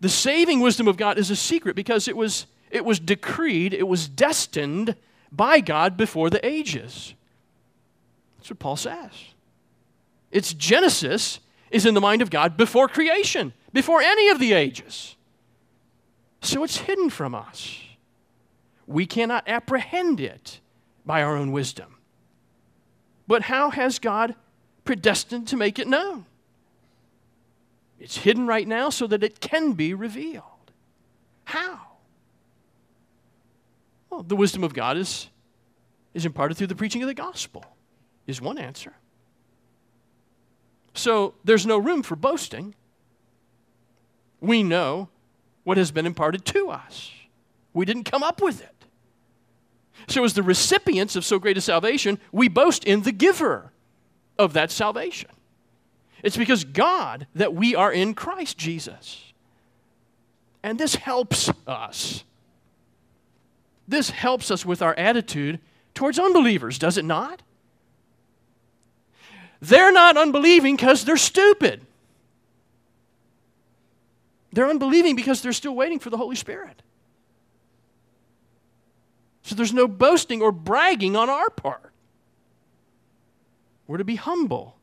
The 0.00 0.08
saving 0.08 0.60
wisdom 0.60 0.88
of 0.88 0.96
God 0.96 1.18
is 1.18 1.30
a 1.30 1.36
secret 1.36 1.76
because 1.76 2.08
it 2.08 2.16
was, 2.16 2.46
it 2.70 2.84
was 2.84 2.98
decreed, 2.98 3.72
it 3.74 3.88
was 3.88 4.08
destined 4.08 4.94
by 5.32 5.60
God 5.60 5.96
before 5.96 6.30
the 6.30 6.44
ages. 6.46 7.14
That's 8.38 8.50
what 8.50 8.58
Paul 8.58 8.76
says. 8.76 9.12
Its 10.30 10.52
genesis 10.52 11.40
is 11.70 11.86
in 11.86 11.94
the 11.94 12.00
mind 12.00 12.22
of 12.22 12.30
God 12.30 12.56
before 12.56 12.88
creation, 12.88 13.52
before 13.72 14.00
any 14.00 14.28
of 14.28 14.38
the 14.38 14.52
ages. 14.52 15.16
So 16.42 16.62
it's 16.62 16.78
hidden 16.78 17.10
from 17.10 17.34
us. 17.34 17.80
We 18.86 19.06
cannot 19.06 19.48
apprehend 19.48 20.20
it 20.20 20.60
by 21.04 21.22
our 21.22 21.36
own 21.36 21.52
wisdom. 21.52 21.95
But 23.26 23.42
how 23.42 23.70
has 23.70 23.98
God 23.98 24.34
predestined 24.84 25.48
to 25.48 25.56
make 25.56 25.78
it 25.78 25.88
known? 25.88 26.26
It's 27.98 28.18
hidden 28.18 28.46
right 28.46 28.66
now 28.68 28.90
so 28.90 29.06
that 29.06 29.22
it 29.22 29.40
can 29.40 29.72
be 29.72 29.94
revealed. 29.94 30.44
How? 31.44 31.80
Well, 34.10 34.22
the 34.22 34.36
wisdom 34.36 34.62
of 34.62 34.74
God 34.74 34.96
is, 34.96 35.28
is 36.14 36.24
imparted 36.26 36.56
through 36.56 36.68
the 36.68 36.74
preaching 36.74 37.02
of 37.02 37.08
the 37.08 37.14
gospel, 37.14 37.64
is 38.26 38.40
one 38.40 38.58
answer. 38.58 38.94
So 40.94 41.34
there's 41.44 41.66
no 41.66 41.78
room 41.78 42.02
for 42.02 42.16
boasting. 42.16 42.74
We 44.40 44.62
know 44.62 45.08
what 45.64 45.76
has 45.76 45.90
been 45.90 46.06
imparted 46.06 46.44
to 46.46 46.68
us, 46.70 47.10
we 47.72 47.84
didn't 47.84 48.04
come 48.04 48.22
up 48.22 48.40
with 48.40 48.62
it. 48.62 48.75
So, 50.08 50.24
as 50.24 50.34
the 50.34 50.42
recipients 50.42 51.16
of 51.16 51.24
so 51.24 51.38
great 51.38 51.56
a 51.56 51.60
salvation, 51.60 52.18
we 52.32 52.48
boast 52.48 52.84
in 52.84 53.02
the 53.02 53.12
giver 53.12 53.72
of 54.38 54.52
that 54.52 54.70
salvation. 54.70 55.30
It's 56.22 56.36
because 56.36 56.64
God 56.64 57.26
that 57.34 57.54
we 57.54 57.74
are 57.74 57.92
in 57.92 58.14
Christ 58.14 58.58
Jesus. 58.58 59.32
And 60.62 60.78
this 60.78 60.96
helps 60.96 61.50
us. 61.66 62.24
This 63.86 64.10
helps 64.10 64.50
us 64.50 64.66
with 64.66 64.82
our 64.82 64.94
attitude 64.94 65.60
towards 65.94 66.18
unbelievers, 66.18 66.78
does 66.78 66.98
it 66.98 67.04
not? 67.04 67.42
They're 69.60 69.92
not 69.92 70.16
unbelieving 70.16 70.76
because 70.76 71.04
they're 71.04 71.16
stupid. 71.16 71.80
They're 74.52 74.68
unbelieving 74.68 75.16
because 75.16 75.42
they're 75.42 75.52
still 75.52 75.74
waiting 75.74 75.98
for 75.98 76.10
the 76.10 76.16
Holy 76.16 76.36
Spirit. 76.36 76.82
So 79.46 79.54
there's 79.54 79.72
no 79.72 79.86
boasting 79.86 80.42
or 80.42 80.50
bragging 80.50 81.14
on 81.14 81.30
our 81.30 81.48
part. 81.50 81.92
We're 83.86 83.98
to 83.98 84.04
be 84.04 84.16
humble 84.16 84.76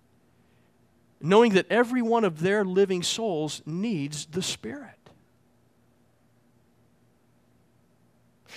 knowing 1.20 1.52
that 1.54 1.70
every 1.70 2.02
one 2.02 2.24
of 2.24 2.40
their 2.40 2.64
living 2.64 3.04
souls 3.04 3.62
needs 3.66 4.26
the 4.28 4.42
Spirit. 4.42 5.10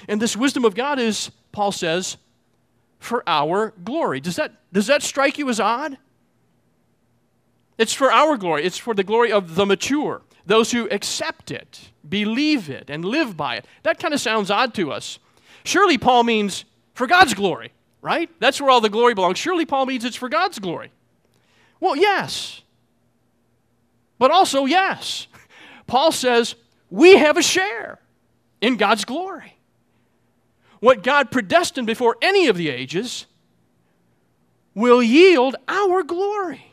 And 0.09 0.23
this 0.23 0.37
wisdom 0.37 0.65
of 0.65 0.77
God 0.77 1.01
is, 1.01 1.33
Paul 1.51 1.73
says, 1.73 2.19
for 3.01 3.25
our 3.27 3.75
glory. 3.85 4.21
Does 4.21 4.37
that, 4.37 4.53
does 4.73 4.87
that 4.87 5.03
strike 5.03 5.39
you 5.39 5.49
as 5.49 5.59
odd? 5.59 5.99
It's 7.79 7.93
for 7.93 8.13
our 8.13 8.37
glory, 8.37 8.63
it's 8.63 8.79
for 8.79 8.95
the 8.95 9.05
glory 9.05 9.33
of 9.33 9.57
the 9.57 9.67
mature, 9.67 10.23
those 10.45 10.71
who 10.71 10.89
accept 10.91 11.51
it, 11.51 11.91
believe 12.09 12.71
it, 12.71 12.91
and 12.91 13.05
live 13.05 13.37
by 13.37 13.57
it. 13.57 13.67
That 13.83 13.99
kind 13.99 14.15
of 14.15 14.21
sounds 14.21 14.53
odd 14.53 14.73
to 14.75 14.93
us. 14.93 15.19
Surely 15.67 15.99
Paul 15.99 16.23
means 16.25 16.65
for 16.95 17.07
God's 17.07 17.35
glory, 17.35 17.73
right? 18.01 18.31
That's 18.39 18.61
where 18.61 18.71
all 18.71 18.81
the 18.81 18.89
glory 18.89 19.15
belongs. 19.15 19.39
Surely 19.39 19.67
Paul 19.67 19.87
means 19.87 20.05
it's 20.05 20.17
for 20.17 20.29
God's 20.29 20.59
glory. 20.59 20.93
Well, 21.81 21.97
yes. 21.97 22.63
But 24.19 24.31
also, 24.31 24.65
yes. 24.65 25.27
Paul 25.87 26.13
says 26.13 26.55
we 26.89 27.17
have 27.17 27.37
a 27.37 27.43
share 27.43 27.99
in 28.61 28.77
God's 28.77 29.05
glory. 29.05 29.57
What 30.81 31.03
God 31.03 31.31
predestined 31.31 31.87
before 31.87 32.17
any 32.23 32.47
of 32.47 32.57
the 32.57 32.69
ages 32.69 33.27
will 34.75 35.03
yield 35.03 35.57
our 35.67 36.03
glory. 36.03 36.65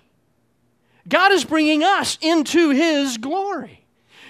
God 1.08 1.32
is 1.32 1.44
bringing 1.44 1.84
us 1.84 2.18
into 2.22 2.70
His 2.70 3.18
glory. 3.18 3.86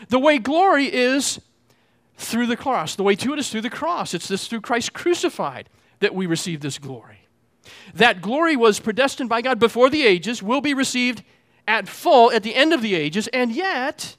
The 0.10 0.20
way 0.20 0.38
glory 0.38 0.86
is 0.86 1.40
through 2.16 2.48
the 2.48 2.58
cross. 2.58 2.96
The 2.96 3.04
way 3.04 3.16
to 3.16 3.34
it 3.34 3.40
is 3.40 3.50
through 3.50 3.62
the 3.62 3.70
cross. 3.70 4.14
It's 4.14 4.28
this 4.28 4.48
through 4.48 4.62
Christ 4.62 4.94
crucified 4.94 5.70
that 6.00 6.16
we 6.16 6.26
receive 6.26 6.62
this 6.62 6.78
glory. 6.78 7.28
That 7.94 8.22
glory 8.22 8.56
was 8.56 8.80
predestined 8.80 9.30
by 9.30 9.42
God 9.42 9.60
before 9.60 9.90
the 9.90 10.06
ages, 10.06 10.44
will 10.44 10.62
be 10.62 10.74
received 10.74 11.24
at 11.68 11.88
full 11.88 12.32
at 12.32 12.44
the 12.44 12.56
end 12.56 12.74
of 12.74 12.82
the 12.82 12.96
ages, 12.96 13.28
and 13.30 13.52
yet 13.52 14.18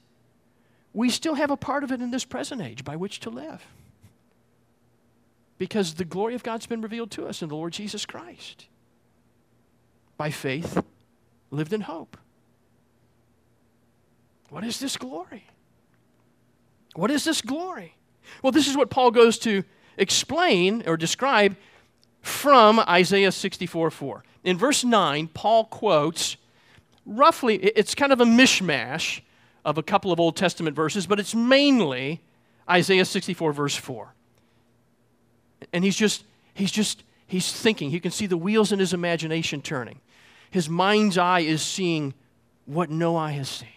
we 0.93 1.11
still 1.11 1.35
have 1.35 1.51
a 1.51 1.57
part 1.57 1.85
of 1.85 1.93
it 1.93 2.01
in 2.01 2.11
this 2.11 2.25
present 2.25 2.63
age 2.63 2.85
by 2.85 2.97
which 2.97 3.21
to 3.21 3.31
live. 3.31 3.67
Because 5.59 5.95
the 5.95 6.05
glory 6.05 6.35
of 6.35 6.43
God's 6.43 6.67
been 6.67 6.81
revealed 6.81 7.11
to 7.13 7.27
us 7.27 7.43
in 7.43 7.49
the 7.49 7.55
Lord 7.55 7.73
Jesus 7.73 8.07
Christ. 8.07 8.67
By 10.17 10.31
faith, 10.31 10.83
lived 11.51 11.73
in 11.73 11.83
hope. 11.83 12.17
What 14.51 14.65
is 14.65 14.79
this 14.79 14.97
glory? 14.97 15.45
What 16.95 17.11
is 17.11 17.25
this 17.25 17.41
glory? 17.41 17.97
Well, 18.43 18.53
this 18.53 18.69
is 18.69 18.77
what 18.77 18.91
Paul 18.91 19.11
goes 19.11 19.39
to 19.41 19.65
explain 19.97 20.83
or 20.87 20.97
describe 20.97 21.57
from 22.21 22.81
Isaiah 22.81 23.33
64 23.33 23.91
4. 23.91 24.25
In 24.45 24.59
verse 24.59 24.85
9, 24.85 25.29
Paul 25.29 25.65
quotes 25.67 26.37
roughly, 27.07 27.57
it's 27.57 27.95
kind 27.95 28.13
of 28.13 28.21
a 28.21 28.25
mishmash 28.25 29.21
of 29.65 29.79
a 29.79 29.83
couple 29.83 30.13
of 30.13 30.21
Old 30.21 30.37
Testament 30.37 30.77
verses, 30.77 31.07
but 31.07 31.19
it's 31.19 31.35
mainly 31.35 32.21
Isaiah 32.69 33.05
64, 33.05 33.53
verse 33.53 33.75
4. 33.75 34.15
And 35.73 35.85
he's 35.85 35.97
just, 35.97 36.25
he's 36.53 36.71
just, 36.71 37.05
he's 37.27 37.53
thinking. 37.53 37.91
You 37.91 38.01
can 38.01 38.11
see 38.11 38.27
the 38.27 38.37
wheels 38.37 38.73
in 38.73 38.79
his 38.79 38.93
imagination 38.93 39.63
turning. 39.63 40.01
His 40.51 40.69
mind's 40.69 41.19
eye 41.19 41.41
is 41.41 41.63
seeing 41.63 42.15
what 42.67 42.91
no 42.91 43.17
eye 43.17 43.33
has 43.33 43.49
seen, 43.49 43.69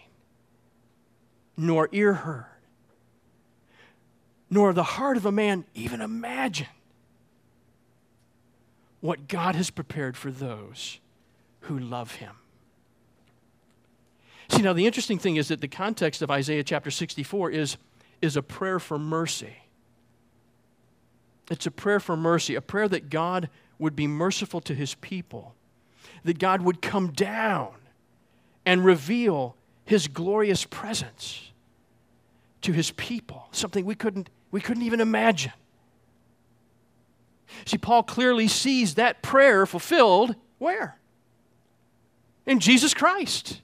nor 1.56 1.88
ear 1.92 2.14
heard, 2.14 2.46
nor 4.50 4.72
the 4.72 4.82
heart 4.82 5.16
of 5.16 5.26
a 5.26 5.32
man 5.32 5.64
even 5.74 6.00
imagine 6.00 6.66
what 9.00 9.28
God 9.28 9.54
has 9.54 9.70
prepared 9.70 10.16
for 10.16 10.30
those 10.30 10.98
who 11.62 11.78
love 11.78 12.16
him. 12.16 12.34
See, 14.48 14.62
now 14.62 14.72
the 14.72 14.86
interesting 14.86 15.18
thing 15.18 15.36
is 15.36 15.48
that 15.48 15.60
the 15.60 15.68
context 15.68 16.22
of 16.22 16.30
Isaiah 16.30 16.64
chapter 16.64 16.90
64 16.90 17.50
is, 17.50 17.76
is 18.22 18.36
a 18.36 18.42
prayer 18.42 18.78
for 18.78 18.98
mercy. 18.98 19.56
It's 21.50 21.66
a 21.66 21.70
prayer 21.70 22.00
for 22.00 22.16
mercy, 22.16 22.54
a 22.54 22.60
prayer 22.60 22.88
that 22.88 23.10
God 23.10 23.50
would 23.78 23.94
be 23.94 24.06
merciful 24.06 24.60
to 24.62 24.74
his 24.74 24.94
people, 24.96 25.54
that 26.24 26.38
God 26.38 26.62
would 26.62 26.82
come 26.82 27.12
down 27.12 27.74
and 28.66 28.84
reveal 28.84 29.54
his 29.84 30.08
glorious 30.08 30.64
presence 30.64 31.52
to 32.62 32.72
his 32.72 32.90
people, 32.92 33.48
something 33.52 33.84
we 33.84 33.94
couldn't, 33.94 34.28
we 34.50 34.60
couldn't 34.60 34.82
even 34.82 35.00
imagine. 35.00 35.52
See, 37.64 37.78
Paul 37.78 38.02
clearly 38.02 38.48
sees 38.48 38.94
that 38.94 39.22
prayer 39.22 39.66
fulfilled 39.66 40.34
where? 40.58 40.98
In 42.46 42.60
Jesus 42.60 42.94
Christ. 42.94 43.60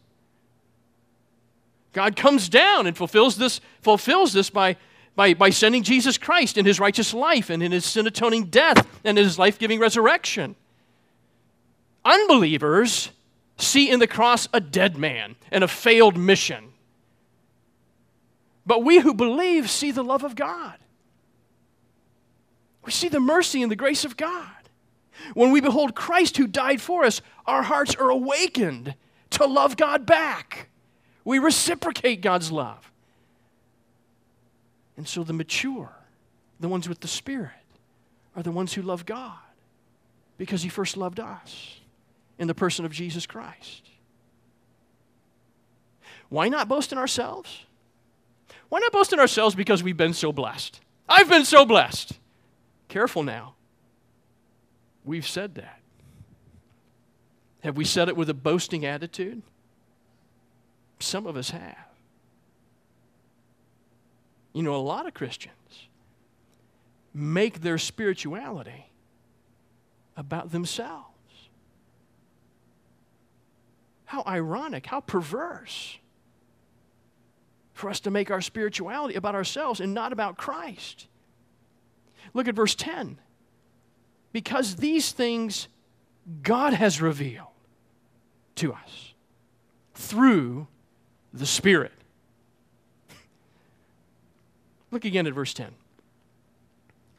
God 1.92 2.16
comes 2.16 2.48
down 2.48 2.86
and 2.86 2.96
fulfills 2.96 3.36
this, 3.36 3.60
fulfills 3.80 4.32
this 4.32 4.50
by 4.50 4.76
by, 5.16 5.34
by 5.34 5.50
sending 5.50 5.82
Jesus 5.82 6.18
Christ 6.18 6.58
in 6.58 6.66
his 6.66 6.80
righteous 6.80 7.14
life 7.14 7.50
and 7.50 7.62
in 7.62 7.72
his 7.72 7.84
sin 7.84 8.06
atoning 8.06 8.46
death 8.46 8.86
and 9.04 9.16
his 9.16 9.38
life 9.38 9.58
giving 9.58 9.78
resurrection. 9.78 10.56
Unbelievers 12.04 13.10
see 13.56 13.90
in 13.90 14.00
the 14.00 14.06
cross 14.06 14.48
a 14.52 14.60
dead 14.60 14.96
man 14.96 15.36
and 15.50 15.62
a 15.62 15.68
failed 15.68 16.16
mission. 16.16 16.72
But 18.66 18.84
we 18.84 19.00
who 19.00 19.14
believe 19.14 19.70
see 19.70 19.90
the 19.90 20.04
love 20.04 20.24
of 20.24 20.34
God. 20.34 20.74
We 22.84 22.92
see 22.92 23.08
the 23.08 23.20
mercy 23.20 23.62
and 23.62 23.70
the 23.70 23.76
grace 23.76 24.04
of 24.04 24.16
God. 24.16 24.48
When 25.34 25.52
we 25.52 25.60
behold 25.60 25.94
Christ 25.94 26.36
who 26.36 26.46
died 26.46 26.80
for 26.80 27.04
us, 27.04 27.22
our 27.46 27.62
hearts 27.62 27.94
are 27.94 28.10
awakened 28.10 28.94
to 29.30 29.46
love 29.46 29.76
God 29.76 30.06
back. 30.06 30.68
We 31.24 31.38
reciprocate 31.38 32.20
God's 32.20 32.52
love. 32.52 32.90
And 34.96 35.08
so 35.08 35.24
the 35.24 35.32
mature, 35.32 35.90
the 36.60 36.68
ones 36.68 36.88
with 36.88 37.00
the 37.00 37.08
Spirit, 37.08 37.50
are 38.36 38.42
the 38.42 38.50
ones 38.50 38.74
who 38.74 38.82
love 38.82 39.06
God 39.06 39.38
because 40.36 40.62
He 40.62 40.68
first 40.68 40.96
loved 40.96 41.20
us 41.20 41.80
in 42.38 42.48
the 42.48 42.54
person 42.54 42.84
of 42.84 42.92
Jesus 42.92 43.26
Christ. 43.26 43.88
Why 46.28 46.48
not 46.48 46.68
boast 46.68 46.92
in 46.92 46.98
ourselves? 46.98 47.64
Why 48.74 48.80
not 48.80 48.90
boast 48.90 49.12
in 49.12 49.20
ourselves 49.20 49.54
because 49.54 49.84
we've 49.84 49.96
been 49.96 50.14
so 50.14 50.32
blessed? 50.32 50.80
I've 51.08 51.28
been 51.28 51.44
so 51.44 51.64
blessed. 51.64 52.18
Careful 52.88 53.22
now. 53.22 53.54
We've 55.04 55.28
said 55.28 55.54
that. 55.54 55.78
Have 57.62 57.76
we 57.76 57.84
said 57.84 58.08
it 58.08 58.16
with 58.16 58.28
a 58.28 58.34
boasting 58.34 58.84
attitude? 58.84 59.42
Some 60.98 61.24
of 61.24 61.36
us 61.36 61.50
have. 61.50 61.86
You 64.52 64.64
know, 64.64 64.74
a 64.74 64.82
lot 64.82 65.06
of 65.06 65.14
Christians 65.14 65.86
make 67.14 67.60
their 67.60 67.78
spirituality 67.78 68.90
about 70.16 70.50
themselves. 70.50 71.06
How 74.06 74.24
ironic, 74.26 74.86
how 74.86 74.98
perverse 74.98 75.98
for 77.74 77.90
us 77.90 78.00
to 78.00 78.10
make 78.10 78.30
our 78.30 78.40
spirituality 78.40 79.16
about 79.16 79.34
ourselves 79.34 79.80
and 79.80 79.92
not 79.92 80.12
about 80.12 80.38
Christ. 80.38 81.08
Look 82.32 82.48
at 82.48 82.54
verse 82.54 82.74
10. 82.74 83.18
Because 84.32 84.76
these 84.76 85.12
things 85.12 85.68
God 86.42 86.72
has 86.72 87.02
revealed 87.02 87.48
to 88.56 88.72
us 88.72 89.14
through 89.94 90.66
the 91.32 91.46
Spirit. 91.46 91.92
Look 94.90 95.04
again 95.04 95.26
at 95.26 95.34
verse 95.34 95.52
10. 95.52 95.72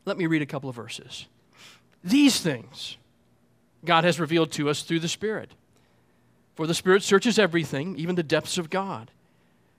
Let 0.06 0.18
me 0.18 0.26
read 0.28 0.42
a 0.42 0.46
couple 0.46 0.70
of 0.70 0.76
verses. 0.76 1.28
These 2.04 2.40
things 2.40 2.98
God 3.84 4.04
has 4.04 4.20
revealed 4.20 4.52
to 4.54 4.70
us 4.70 4.84
through 4.84 5.02
the 5.02 5.08
Spirit. 5.08 5.52
For 6.56 6.68
the 6.68 6.74
Spirit 6.74 7.04
searches 7.04 7.38
everything, 7.38 7.98
even 7.98 8.16
the 8.16 8.24
depths 8.24 8.58
of 8.58 8.70
God. 8.70 9.12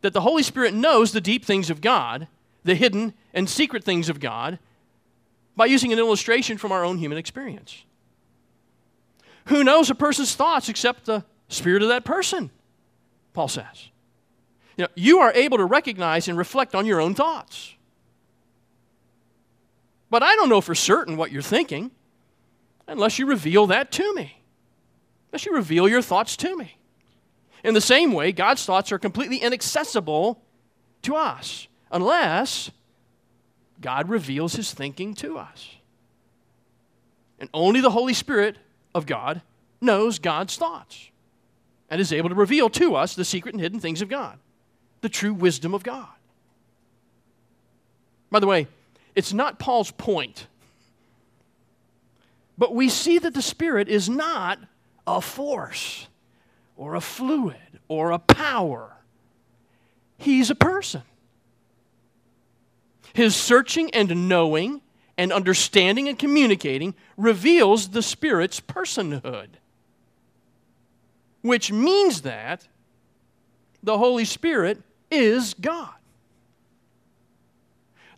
that 0.00 0.12
the 0.12 0.20
Holy 0.20 0.42
Spirit 0.42 0.74
knows 0.74 1.12
the 1.12 1.20
deep 1.20 1.44
things 1.44 1.70
of 1.70 1.80
God, 1.80 2.28
the 2.64 2.74
hidden 2.74 3.14
and 3.34 3.48
secret 3.48 3.84
things 3.84 4.08
of 4.08 4.20
God, 4.20 4.58
by 5.56 5.66
using 5.66 5.92
an 5.92 5.98
illustration 5.98 6.56
from 6.56 6.70
our 6.70 6.84
own 6.84 6.98
human 6.98 7.18
experience. 7.18 7.84
Who 9.46 9.64
knows 9.64 9.90
a 9.90 9.94
person's 9.94 10.34
thoughts 10.34 10.68
except 10.68 11.06
the 11.06 11.24
spirit 11.48 11.82
of 11.82 11.88
that 11.88 12.04
person? 12.04 12.50
Paul 13.32 13.48
says. 13.48 13.88
You, 14.76 14.84
know, 14.84 14.88
you 14.94 15.18
are 15.18 15.32
able 15.32 15.58
to 15.58 15.64
recognize 15.64 16.28
and 16.28 16.38
reflect 16.38 16.74
on 16.74 16.86
your 16.86 17.00
own 17.00 17.14
thoughts. 17.14 17.74
But 20.10 20.22
I 20.22 20.36
don't 20.36 20.48
know 20.48 20.60
for 20.60 20.74
certain 20.74 21.16
what 21.16 21.32
you're 21.32 21.42
thinking 21.42 21.90
unless 22.86 23.18
you 23.18 23.26
reveal 23.26 23.66
that 23.66 23.90
to 23.92 24.14
me, 24.14 24.40
unless 25.30 25.44
you 25.44 25.54
reveal 25.54 25.88
your 25.88 26.00
thoughts 26.02 26.36
to 26.38 26.56
me. 26.56 26.77
In 27.64 27.74
the 27.74 27.80
same 27.80 28.12
way, 28.12 28.32
God's 28.32 28.64
thoughts 28.64 28.92
are 28.92 28.98
completely 28.98 29.38
inaccessible 29.38 30.40
to 31.02 31.16
us 31.16 31.68
unless 31.90 32.70
God 33.80 34.08
reveals 34.08 34.54
his 34.54 34.72
thinking 34.72 35.14
to 35.14 35.38
us. 35.38 35.76
And 37.38 37.48
only 37.54 37.80
the 37.80 37.90
Holy 37.90 38.14
Spirit 38.14 38.58
of 38.94 39.06
God 39.06 39.42
knows 39.80 40.18
God's 40.18 40.56
thoughts 40.56 41.10
and 41.90 42.00
is 42.00 42.12
able 42.12 42.28
to 42.28 42.34
reveal 42.34 42.68
to 42.70 42.94
us 42.94 43.14
the 43.14 43.24
secret 43.24 43.54
and 43.54 43.60
hidden 43.60 43.80
things 43.80 44.02
of 44.02 44.08
God, 44.08 44.38
the 45.00 45.08
true 45.08 45.32
wisdom 45.32 45.74
of 45.74 45.82
God. 45.82 46.08
By 48.30 48.40
the 48.40 48.46
way, 48.46 48.66
it's 49.14 49.32
not 49.32 49.58
Paul's 49.58 49.90
point, 49.90 50.46
but 52.58 52.74
we 52.74 52.88
see 52.88 53.18
that 53.18 53.34
the 53.34 53.42
Spirit 53.42 53.88
is 53.88 54.08
not 54.08 54.58
a 55.06 55.20
force 55.20 56.08
or 56.78 56.94
a 56.94 57.00
fluid 57.00 57.56
or 57.88 58.12
a 58.12 58.18
power, 58.18 58.94
He's 60.16 60.48
a 60.50 60.54
person. 60.54 61.02
His 63.12 63.36
searching 63.36 63.90
and 63.92 64.28
knowing 64.28 64.80
and 65.16 65.32
understanding 65.32 66.08
and 66.08 66.18
communicating 66.18 66.94
reveals 67.16 67.88
the 67.88 68.02
Spirit's 68.02 68.60
personhood, 68.60 69.48
which 71.42 71.70
means 71.70 72.22
that 72.22 72.66
the 73.82 73.98
Holy 73.98 74.24
Spirit 74.24 74.82
is 75.10 75.54
God. 75.54 75.94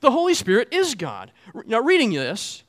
The 0.00 0.10
Holy 0.10 0.34
Spirit 0.34 0.68
is 0.70 0.94
God. 0.94 1.30
Now, 1.66 1.80
reading 1.80 2.12
this, 2.12 2.62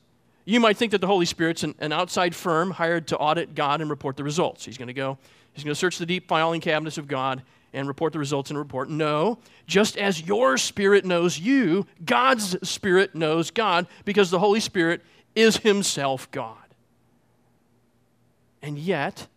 you 0.43 0.59
might 0.59 0.75
think 0.75 0.91
that 0.91 0.99
the 0.99 1.07
Holy 1.07 1.25
Spirit's 1.25 1.63
an, 1.63 1.75
an 1.79 1.93
outside 1.93 2.35
firm 2.35 2.71
hired 2.71 3.07
to 3.07 3.17
audit 3.17 3.55
God 3.55 3.79
and 3.79 3.89
report 3.89 4.17
the 4.17 4.23
results. 4.23 4.65
He's 4.65 4.77
going 4.77 4.87
to 4.87 4.93
go, 4.93 5.17
he's 5.53 5.63
going 5.63 5.73
to 5.73 5.79
search 5.79 5.97
the 5.97 6.05
deep 6.05 6.27
filing 6.27 6.61
cabinets 6.61 6.97
of 6.97 7.07
God 7.07 7.43
and 7.73 7.87
report 7.87 8.13
the 8.13 8.19
results 8.19 8.49
in 8.49 8.57
a 8.57 8.59
report. 8.59 8.89
No, 8.89 9.39
just 9.65 9.97
as 9.97 10.21
your 10.21 10.57
spirit 10.57 11.05
knows 11.05 11.39
you, 11.39 11.85
God's 12.03 12.67
spirit 12.67 13.15
knows 13.15 13.51
God 13.51 13.87
because 14.05 14.29
the 14.29 14.39
Holy 14.39 14.59
Spirit 14.59 15.01
is 15.35 15.57
himself 15.57 16.29
God. 16.31 16.57
And 18.61 18.77
yet, 18.77 19.27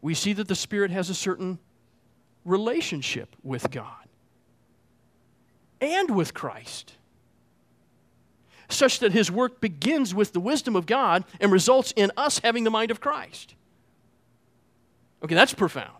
we 0.00 0.14
see 0.14 0.32
that 0.34 0.48
the 0.48 0.54
Spirit 0.54 0.90
has 0.90 1.10
a 1.10 1.14
certain 1.14 1.58
relationship 2.44 3.36
with 3.42 3.70
God 3.70 3.86
and 5.80 6.14
with 6.14 6.32
Christ, 6.32 6.94
such 8.68 9.00
that 9.00 9.12
his 9.12 9.30
work 9.30 9.60
begins 9.60 10.14
with 10.14 10.32
the 10.32 10.40
wisdom 10.40 10.76
of 10.76 10.86
God 10.86 11.24
and 11.40 11.52
results 11.52 11.92
in 11.94 12.10
us 12.16 12.38
having 12.38 12.64
the 12.64 12.70
mind 12.70 12.90
of 12.90 13.00
Christ. 13.00 13.54
Okay, 15.22 15.34
that's 15.34 15.54
profound. 15.54 15.98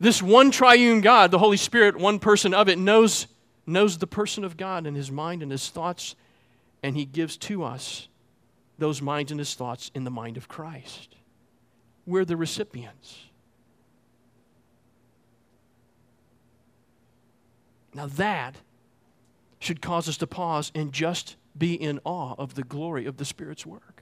This 0.00 0.22
one 0.22 0.50
triune 0.50 1.02
God, 1.02 1.30
the 1.30 1.38
Holy 1.38 1.58
Spirit, 1.58 1.96
one 1.96 2.18
person 2.18 2.54
of 2.54 2.68
it, 2.68 2.78
knows, 2.78 3.26
knows 3.66 3.98
the 3.98 4.06
person 4.06 4.44
of 4.44 4.56
God 4.56 4.86
and 4.86 4.96
his 4.96 5.10
mind 5.10 5.42
and 5.42 5.52
his 5.52 5.68
thoughts, 5.68 6.16
and 6.82 6.96
he 6.96 7.04
gives 7.04 7.36
to 7.36 7.62
us 7.62 8.08
those 8.78 9.02
minds 9.02 9.30
and 9.30 9.38
his 9.38 9.54
thoughts 9.54 9.90
in 9.94 10.04
the 10.04 10.10
mind 10.10 10.38
of 10.38 10.48
Christ. 10.48 11.16
We're 12.06 12.24
the 12.24 12.36
recipients. 12.36 13.18
Now, 17.92 18.06
that 18.06 18.56
should 19.58 19.82
cause 19.82 20.08
us 20.08 20.16
to 20.16 20.26
pause 20.26 20.72
and 20.74 20.92
just 20.92 21.36
be 21.58 21.74
in 21.74 22.00
awe 22.04 22.34
of 22.38 22.54
the 22.54 22.62
glory 22.62 23.04
of 23.04 23.18
the 23.18 23.24
Spirit's 23.24 23.66
work. 23.66 23.99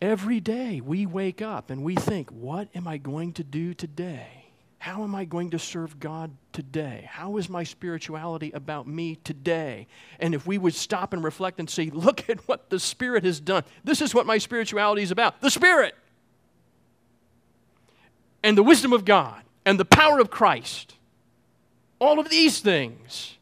Every 0.00 0.40
day 0.40 0.80
we 0.80 1.06
wake 1.06 1.40
up 1.40 1.70
and 1.70 1.82
we 1.82 1.94
think, 1.94 2.30
what 2.30 2.68
am 2.74 2.86
I 2.86 2.98
going 2.98 3.32
to 3.34 3.44
do 3.44 3.72
today? 3.72 4.46
How 4.78 5.02
am 5.02 5.14
I 5.14 5.24
going 5.24 5.50
to 5.50 5.58
serve 5.58 5.98
God 5.98 6.36
today? 6.52 7.08
How 7.10 7.38
is 7.38 7.48
my 7.48 7.64
spirituality 7.64 8.52
about 8.52 8.86
me 8.86 9.16
today? 9.24 9.86
And 10.20 10.34
if 10.34 10.46
we 10.46 10.58
would 10.58 10.74
stop 10.74 11.12
and 11.12 11.24
reflect 11.24 11.58
and 11.58 11.68
say, 11.68 11.90
look 11.90 12.28
at 12.28 12.46
what 12.46 12.68
the 12.68 12.78
Spirit 12.78 13.24
has 13.24 13.40
done. 13.40 13.64
This 13.84 14.02
is 14.02 14.14
what 14.14 14.26
my 14.26 14.38
spirituality 14.38 15.02
is 15.02 15.10
about 15.10 15.40
the 15.40 15.50
Spirit. 15.50 15.94
And 18.44 18.56
the 18.56 18.62
wisdom 18.62 18.92
of 18.92 19.04
God 19.04 19.42
and 19.64 19.80
the 19.80 19.84
power 19.84 20.20
of 20.20 20.30
Christ. 20.30 20.94
All 21.98 22.20
of 22.20 22.28
these 22.28 22.60
things. 22.60 23.38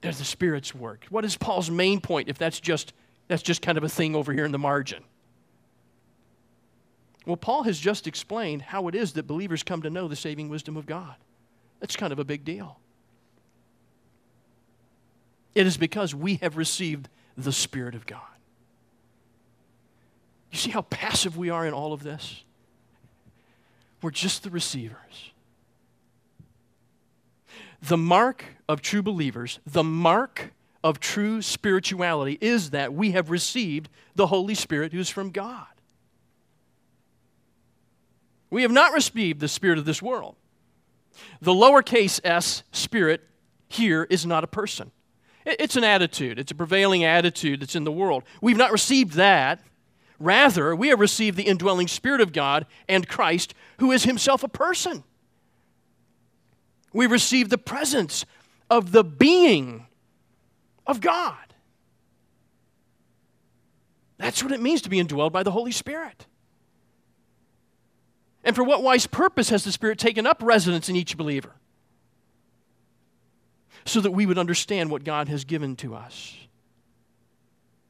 They're 0.00 0.12
the 0.12 0.24
Spirit's 0.24 0.74
work. 0.74 1.04
What 1.10 1.24
is 1.24 1.36
Paul's 1.36 1.70
main 1.70 2.00
point 2.00 2.28
if 2.28 2.38
that's 2.38 2.60
just, 2.60 2.94
that's 3.28 3.42
just 3.42 3.62
kind 3.62 3.78
of 3.78 3.84
a 3.84 3.88
thing 3.88 4.14
over 4.14 4.32
here 4.32 4.44
in 4.44 4.52
the 4.52 4.58
margin? 4.58 5.02
Well, 7.26 7.36
Paul 7.36 7.62
has 7.62 7.78
just 7.78 8.06
explained 8.06 8.62
how 8.62 8.88
it 8.88 8.94
is 8.94 9.14
that 9.14 9.26
believers 9.26 9.62
come 9.62 9.82
to 9.82 9.90
know 9.90 10.08
the 10.08 10.16
saving 10.16 10.48
wisdom 10.48 10.76
of 10.76 10.86
God. 10.86 11.14
That's 11.80 11.96
kind 11.96 12.12
of 12.12 12.18
a 12.18 12.24
big 12.24 12.44
deal. 12.44 12.78
It 15.54 15.66
is 15.66 15.76
because 15.76 16.14
we 16.14 16.36
have 16.36 16.56
received 16.56 17.08
the 17.36 17.52
Spirit 17.52 17.94
of 17.94 18.06
God. 18.06 18.20
You 20.50 20.58
see 20.58 20.70
how 20.70 20.82
passive 20.82 21.36
we 21.36 21.50
are 21.50 21.66
in 21.66 21.72
all 21.72 21.92
of 21.92 22.02
this? 22.02 22.44
We're 24.02 24.10
just 24.10 24.42
the 24.42 24.50
receivers. 24.50 25.32
The 27.80 27.96
mark 27.96 28.44
of 28.68 28.82
true 28.82 29.02
believers, 29.02 29.60
the 29.66 29.84
mark 29.84 30.52
of 30.84 31.00
true 31.00 31.40
spirituality 31.40 32.36
is 32.42 32.70
that 32.70 32.92
we 32.92 33.12
have 33.12 33.30
received 33.30 33.88
the 34.14 34.26
Holy 34.26 34.54
Spirit 34.54 34.92
who's 34.92 35.08
from 35.08 35.30
God. 35.30 35.66
We 38.50 38.62
have 38.62 38.70
not 38.70 38.92
received 38.92 39.40
the 39.40 39.48
spirit 39.48 39.78
of 39.78 39.86
this 39.86 40.02
world. 40.02 40.36
The 41.40 41.52
lowercase 41.52 42.20
s 42.22 42.62
spirit 42.70 43.22
here 43.66 44.06
is 44.10 44.26
not 44.26 44.44
a 44.44 44.46
person, 44.46 44.92
it's 45.46 45.74
an 45.74 45.84
attitude, 45.84 46.38
it's 46.38 46.52
a 46.52 46.54
prevailing 46.54 47.02
attitude 47.02 47.60
that's 47.60 47.74
in 47.74 47.84
the 47.84 47.90
world. 47.90 48.22
We've 48.42 48.56
not 48.56 48.70
received 48.70 49.14
that. 49.14 49.60
Rather, 50.20 50.76
we 50.76 50.88
have 50.88 51.00
received 51.00 51.36
the 51.36 51.42
indwelling 51.42 51.88
Spirit 51.88 52.20
of 52.20 52.32
God 52.32 52.66
and 52.88 53.08
Christ, 53.08 53.52
who 53.78 53.90
is 53.90 54.04
himself 54.04 54.44
a 54.44 54.48
person. 54.48 55.02
We 56.92 57.06
receive 57.06 57.48
the 57.48 57.58
presence 57.58 58.24
of 58.70 58.92
the 58.92 59.02
being 59.02 59.86
of 60.86 61.00
God. 61.00 61.36
That's 64.18 64.42
what 64.42 64.52
it 64.52 64.60
means 64.60 64.82
to 64.82 64.90
be 64.90 65.02
indwelled 65.02 65.32
by 65.32 65.42
the 65.42 65.50
Holy 65.50 65.72
Spirit. 65.72 66.26
And 68.44 68.54
for 68.54 68.62
what 68.62 68.82
wise 68.82 69.06
purpose 69.06 69.48
has 69.48 69.64
the 69.64 69.72
Spirit 69.72 69.98
taken 69.98 70.26
up 70.26 70.42
residence 70.42 70.88
in 70.88 70.96
each 70.96 71.16
believer? 71.16 71.52
So 73.86 74.00
that 74.00 74.12
we 74.12 74.26
would 74.26 74.38
understand 74.38 74.90
what 74.90 75.04
God 75.04 75.28
has 75.28 75.44
given 75.44 75.76
to 75.76 75.94
us. 75.94 76.36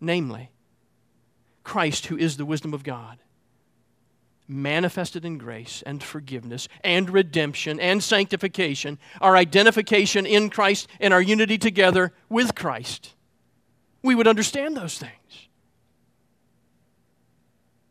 Namely, 0.01 0.51
Christ, 1.63 2.07
who 2.07 2.17
is 2.17 2.37
the 2.37 2.45
wisdom 2.45 2.75
of 2.75 2.85
God, 2.85 3.19
manifested 4.47 5.25
in 5.25 5.39
grace 5.39 5.83
and 5.87 6.03
forgiveness 6.03 6.69
and 6.83 7.09
redemption 7.11 7.81
and 7.81 8.03
sanctification, 8.03 8.99
our 9.21 9.37
identification 9.37 10.27
in 10.27 10.51
Christ 10.51 10.89
and 11.01 11.15
our 11.15 11.23
unity 11.23 11.59
together 11.59 12.13
with 12.29 12.55
Christ. 12.55 13.15
We 14.03 14.15
would 14.15 14.27
understand 14.27 14.77
those 14.77 14.99
things. 14.99 15.49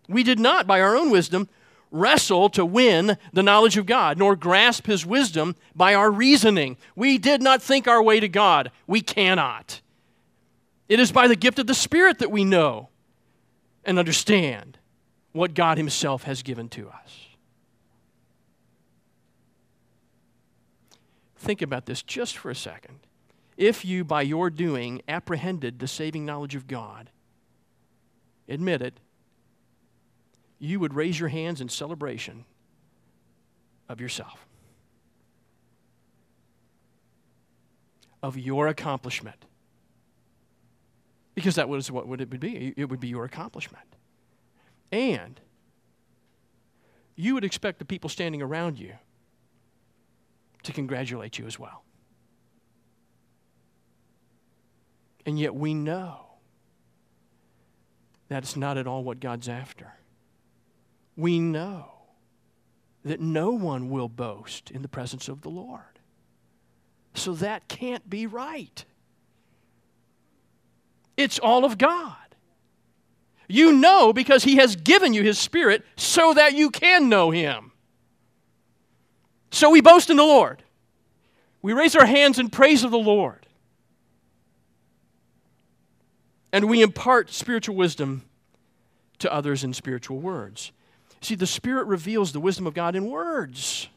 We 0.08 0.24
did 0.24 0.40
not, 0.40 0.68
by 0.68 0.82
our 0.82 0.96
own 0.96 1.10
wisdom, 1.10 1.50
wrestle 1.90 2.50
to 2.50 2.66
win 2.66 3.18
the 3.32 3.44
knowledge 3.44 3.78
of 3.78 3.86
God, 3.86 4.18
nor 4.18 4.36
grasp 4.36 4.86
his 4.86 5.06
wisdom 5.06 5.56
by 5.76 5.94
our 5.94 6.12
reasoning. 6.12 6.78
We 6.96 7.18
did 7.18 7.42
not 7.42 7.62
think 7.62 7.88
our 7.88 8.02
way 8.02 8.20
to 8.20 8.28
God. 8.28 8.72
We 8.86 9.02
cannot. 9.02 9.82
It 10.90 11.00
is 11.00 11.12
by 11.12 11.28
the 11.28 11.36
gift 11.36 11.60
of 11.60 11.68
the 11.68 11.74
Spirit 11.74 12.20
that 12.20 12.32
we 12.32 12.44
know 12.44 12.90
and 13.86 13.98
understand 13.98 14.78
what 15.34 15.54
God 15.54 15.78
himself 15.78 16.24
has 16.24 16.42
given 16.44 16.70
to 16.70 16.88
us. 16.88 17.28
Think 21.36 21.62
about 21.62 21.86
this 21.86 22.02
just 22.02 22.38
for 22.38 22.50
a 22.50 22.56
second. 22.56 23.00
If 23.58 23.84
you, 23.84 24.04
by 24.06 24.22
your 24.22 24.50
doing, 24.50 25.02
apprehended 25.08 25.80
the 25.80 25.88
saving 25.88 26.26
knowledge 26.26 26.56
of 26.56 26.68
God, 26.68 27.10
admit 28.48 28.82
it, 28.82 29.00
you 30.58 30.80
would 30.80 30.94
raise 30.94 31.20
your 31.20 31.30
hands 31.30 31.60
in 31.60 31.68
celebration 31.68 32.46
of 33.90 34.00
yourself, 34.00 34.48
of 38.22 38.38
your 38.38 38.68
accomplishment. 38.68 39.46
Because 41.36 41.56
that 41.56 41.68
was 41.68 41.92
what 41.92 42.08
would 42.08 42.22
it 42.22 42.30
would 42.32 42.40
be. 42.40 42.74
It 42.78 42.90
would 42.90 43.00
be 43.00 43.10
your 43.10 43.26
accomplishment. 43.26 43.86
And 44.94 45.42
you 47.16 47.34
would 47.34 47.44
expect 47.44 47.80
the 47.80 47.86
people 47.86 48.12
standing 48.12 48.44
around 48.44 48.78
you 48.78 48.94
to 50.62 50.72
congratulate 50.72 51.40
you 51.40 51.48
as 51.48 51.58
well. 51.58 51.84
And 55.26 55.40
yet 55.40 55.56
we 55.56 55.74
know 55.74 56.26
that's 58.28 58.56
not 58.56 58.78
at 58.78 58.86
all 58.86 59.04
what 59.04 59.20
God's 59.20 59.50
after 59.50 59.94
we 61.16 61.40
know 61.40 61.86
that 63.04 63.20
no 63.20 63.52
one 63.52 63.90
will 63.90 64.10
boast 64.10 64.72
in 64.72 64.82
the 64.82 64.88
presence 64.88 65.28
of 65.28 65.42
the 65.42 65.50
Lord. 65.50 65.82
So 67.14 67.34
that 67.34 67.68
can't 67.68 68.10
be 68.10 68.26
right. 68.26 68.86
It's 71.18 71.38
all 71.38 71.66
of 71.66 71.78
God. 71.78 72.16
You 73.48 73.74
know 73.74 74.14
because 74.14 74.44
He 74.44 74.58
has 74.58 74.76
given 74.76 75.14
you 75.14 75.24
His 75.24 75.38
Spirit 75.38 75.84
so 75.96 76.34
that 76.34 76.54
you 76.54 76.70
can 76.70 77.10
know 77.10 77.32
Him. 77.32 77.72
So 79.52 79.70
we 79.70 79.82
boast 79.82 80.10
in 80.10 80.18
the 80.18 80.24
Lord. 80.24 80.64
We 81.62 81.74
raise 81.74 81.96
our 81.96 82.06
hands 82.06 82.40
in 82.40 82.50
praise 82.50 82.84
of 82.84 82.92
the 82.92 82.98
Lord. 82.98 83.46
And 86.52 86.70
we 86.70 86.82
impart 86.82 87.32
spiritual 87.32 87.76
wisdom 87.76 88.24
to 89.20 89.34
others 89.34 89.64
in 89.64 89.74
spiritual 89.74 90.20
words. 90.20 90.72
See, 91.22 91.36
the 91.36 91.48
Spirit 91.48 91.88
reveals 91.88 92.32
the 92.32 92.40
wisdom 92.40 92.68
of 92.68 92.74
God 92.74 92.96
in 92.96 93.10
words. 93.10 93.88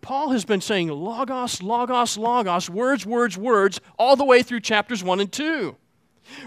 Paul 0.00 0.30
has 0.30 0.44
been 0.44 0.60
saying 0.60 0.88
logos, 0.88 1.62
logos, 1.62 2.16
logos, 2.16 2.70
words, 2.70 3.04
words, 3.04 3.36
words, 3.36 3.80
all 3.98 4.16
the 4.16 4.24
way 4.24 4.42
through 4.42 4.60
chapters 4.60 5.04
1 5.04 5.20
and 5.20 5.30
2. 5.32 5.76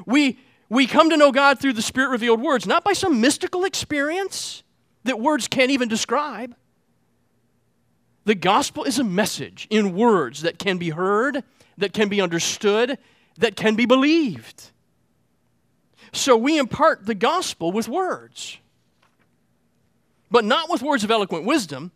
We, 0.05 0.39
we 0.73 0.87
come 0.87 1.09
to 1.09 1.17
know 1.17 1.31
God 1.31 1.59
through 1.59 1.73
the 1.73 1.81
Spirit 1.81 2.09
revealed 2.09 2.41
words, 2.41 2.65
not 2.65 2.83
by 2.83 2.93
some 2.93 3.21
mystical 3.21 3.63
experience 3.63 4.63
that 5.03 5.19
words 5.19 5.47
can't 5.47 5.71
even 5.71 5.87
describe. 5.87 6.55
The 8.25 8.35
gospel 8.35 8.83
is 8.83 8.99
a 8.99 9.03
message 9.03 9.67
in 9.69 9.95
words 9.95 10.41
that 10.41 10.57
can 10.57 10.77
be 10.77 10.89
heard, 10.89 11.43
that 11.77 11.93
can 11.93 12.09
be 12.09 12.21
understood, 12.21 12.97
that 13.37 13.55
can 13.55 13.75
be 13.75 13.85
believed. 13.85 14.71
So 16.13 16.37
we 16.37 16.57
impart 16.57 17.05
the 17.05 17.15
gospel 17.15 17.71
with 17.71 17.87
words. 17.87 18.57
But 20.31 20.45
not 20.45 20.69
with 20.69 20.81
words 20.81 21.03
of 21.03 21.11
eloquent 21.11 21.45
wisdom, 21.45 21.91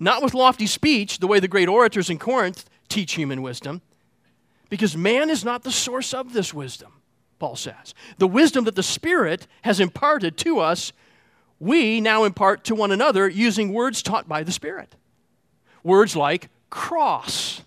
not 0.00 0.22
with 0.22 0.34
lofty 0.34 0.66
speech, 0.66 1.18
the 1.18 1.26
way 1.26 1.38
the 1.38 1.48
great 1.48 1.68
orators 1.68 2.10
in 2.10 2.18
Corinth 2.18 2.68
teach 2.88 3.14
human 3.14 3.40
wisdom, 3.40 3.82
because 4.68 4.96
man 4.96 5.30
is 5.30 5.44
not 5.44 5.62
the 5.62 5.70
source 5.70 6.12
of 6.12 6.32
this 6.32 6.52
wisdom, 6.52 6.92
Paul 7.42 7.56
says. 7.56 7.92
The 8.18 8.28
wisdom 8.28 8.66
that 8.66 8.76
the 8.76 8.84
Spirit 8.84 9.48
has 9.62 9.80
imparted 9.80 10.36
to 10.38 10.60
us, 10.60 10.92
we 11.58 12.00
now 12.00 12.22
impart 12.22 12.62
to 12.66 12.76
one 12.76 12.92
another 12.92 13.28
using 13.28 13.72
words 13.72 14.00
taught 14.00 14.28
by 14.28 14.44
the 14.44 14.52
Spirit. 14.52 14.94
Words 15.82 16.14
like 16.14 16.50
cross 16.70 17.62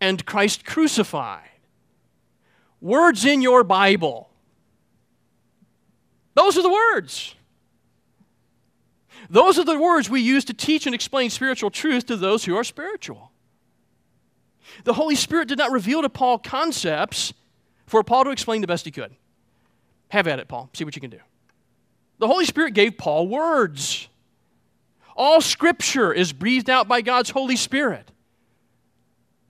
and 0.00 0.24
Christ 0.24 0.64
crucified. 0.64 1.50
Words 2.80 3.26
in 3.26 3.42
your 3.42 3.62
Bible 3.62 4.30
those 6.34 6.56
are 6.56 6.62
the 6.62 6.70
words. 6.70 7.34
Those 9.28 9.58
are 9.58 9.64
the 9.64 9.78
words 9.78 10.08
we 10.08 10.22
use 10.22 10.46
to 10.46 10.54
teach 10.54 10.86
and 10.86 10.94
explain 10.94 11.28
spiritual 11.28 11.68
truth 11.68 12.06
to 12.06 12.16
those 12.16 12.46
who 12.46 12.56
are 12.56 12.64
spiritual. 12.64 13.32
The 14.84 14.94
Holy 14.94 15.14
Spirit 15.14 15.48
did 15.48 15.58
not 15.58 15.72
reveal 15.72 16.00
to 16.00 16.08
Paul 16.08 16.38
concepts 16.38 17.34
for 17.92 18.02
Paul 18.02 18.24
to 18.24 18.30
explain 18.30 18.62
the 18.62 18.66
best 18.66 18.86
he 18.86 18.90
could. 18.90 19.14
Have 20.08 20.26
at 20.26 20.38
it, 20.38 20.48
Paul. 20.48 20.70
See 20.72 20.82
what 20.82 20.96
you 20.96 21.00
can 21.02 21.10
do. 21.10 21.18
The 22.20 22.26
Holy 22.26 22.46
Spirit 22.46 22.72
gave 22.72 22.96
Paul 22.96 23.28
words. 23.28 24.08
All 25.14 25.42
scripture 25.42 26.10
is 26.10 26.32
breathed 26.32 26.70
out 26.70 26.88
by 26.88 27.02
God's 27.02 27.28
Holy 27.28 27.54
Spirit. 27.54 28.10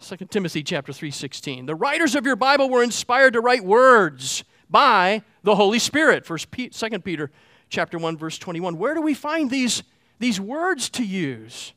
2 0.01 0.17
Timothy 0.29 0.65
chapter 0.65 0.93
3:16. 0.93 1.67
The 1.67 1.77
writers 1.77 2.17
of 2.17 2.27
your 2.27 2.35
Bible 2.35 2.69
were 2.69 2.83
inspired 2.83 3.35
to 3.35 3.41
write 3.41 3.65
words 3.65 4.43
by 4.69 5.23
the 5.45 5.55
Holy 5.55 5.79
Spirit. 5.79 6.27
First, 6.27 6.49
Second 6.73 7.05
Peter 7.05 7.31
chapter 7.69 7.97
1, 7.97 8.17
verse 8.17 8.39
21. 8.39 8.77
Where 8.77 8.95
do 8.95 9.03
we 9.03 9.15
find 9.15 9.51
these, 9.51 9.85
these 10.19 10.41
words 10.41 10.91
to 10.91 11.05
use 11.05 11.75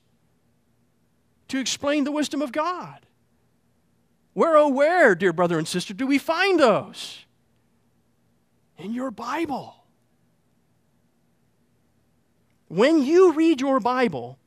to 1.47 1.59
explain 1.59 2.05
the 2.05 2.11
wisdom 2.11 2.41
of 2.41 2.51
God? 2.51 3.04
Where, 4.35 4.57
oh, 4.57 4.67
where, 4.67 5.15
dear 5.15 5.31
brother 5.31 5.57
and 5.57 5.65
sister, 5.65 5.93
do 5.93 6.05
we 6.05 6.17
find 6.17 6.59
those? 6.59 7.25
In 8.77 8.93
your 8.93 9.09
Bible. 9.09 9.77
When 12.67 13.01
you 13.01 13.31
read 13.31 13.61
your 13.61 13.79
Bible, 13.79 14.37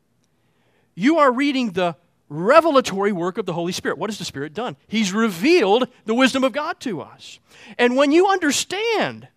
you 0.95 1.17
are 1.19 1.33
reading 1.33 1.73
the 1.73 1.97
revelatory 2.29 3.13
work 3.13 3.39
of 3.39 3.47
the 3.47 3.55
Holy 3.55 3.73
Spirit. 3.73 3.97
What 3.97 4.11
has 4.11 4.19
the 4.19 4.27
Spirit 4.27 4.53
done? 4.53 4.77
He's 4.89 5.15
revealed 5.15 5.89
the 6.05 6.15
wisdom 6.15 6.45
of 6.45 6.53
God 6.53 6.79
to 6.81 7.01
us. 7.01 7.39
And 7.79 7.97
when 7.97 8.13
you 8.13 8.29
understand 8.29 9.29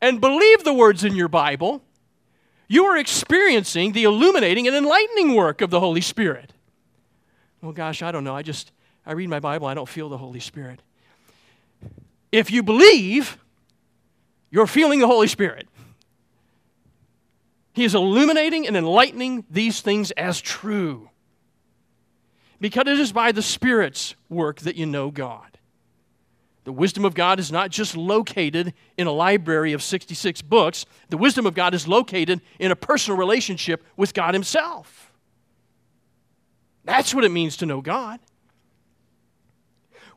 and 0.00 0.20
believe 0.20 0.62
the 0.62 0.72
words 0.72 1.02
in 1.02 1.16
your 1.16 1.26
Bible, 1.26 1.82
you 2.68 2.84
are 2.84 2.96
experiencing 2.96 3.90
the 3.90 4.04
illuminating 4.04 4.68
and 4.68 4.76
enlightening 4.76 5.34
work 5.34 5.60
of 5.60 5.70
the 5.70 5.80
Holy 5.80 6.00
Spirit. 6.00 6.52
Well, 7.60 7.72
gosh, 7.72 8.02
I 8.02 8.12
don't 8.12 8.22
know. 8.22 8.36
I 8.36 8.42
just, 8.42 8.70
I 9.06 9.12
read 9.12 9.28
my 9.28 9.40
Bible, 9.40 9.66
I 9.66 9.74
don't 9.74 9.88
feel 9.88 10.08
the 10.08 10.18
Holy 10.18 10.40
Spirit. 10.40 10.80
If 12.32 12.50
you 12.50 12.62
believe, 12.62 13.38
you're 14.50 14.66
feeling 14.66 15.00
the 15.00 15.06
Holy 15.06 15.28
Spirit. 15.28 15.68
He 17.72 17.84
is 17.84 17.94
illuminating 17.94 18.66
and 18.66 18.76
enlightening 18.76 19.44
these 19.50 19.80
things 19.80 20.10
as 20.12 20.40
true. 20.40 21.10
Because 22.60 22.86
it 22.86 23.00
is 23.00 23.12
by 23.12 23.32
the 23.32 23.42
Spirit's 23.42 24.14
work 24.28 24.60
that 24.60 24.76
you 24.76 24.86
know 24.86 25.10
God. 25.10 25.58
The 26.62 26.72
wisdom 26.72 27.04
of 27.04 27.14
God 27.14 27.38
is 27.38 27.52
not 27.52 27.70
just 27.70 27.96
located 27.96 28.72
in 28.96 29.06
a 29.06 29.12
library 29.12 29.74
of 29.74 29.82
66 29.82 30.40
books, 30.42 30.86
the 31.10 31.18
wisdom 31.18 31.46
of 31.46 31.54
God 31.54 31.74
is 31.74 31.86
located 31.86 32.40
in 32.58 32.70
a 32.70 32.76
personal 32.76 33.18
relationship 33.18 33.84
with 33.96 34.14
God 34.14 34.34
Himself. 34.34 35.12
That's 36.84 37.14
what 37.14 37.24
it 37.24 37.30
means 37.30 37.56
to 37.58 37.66
know 37.66 37.80
God. 37.80 38.18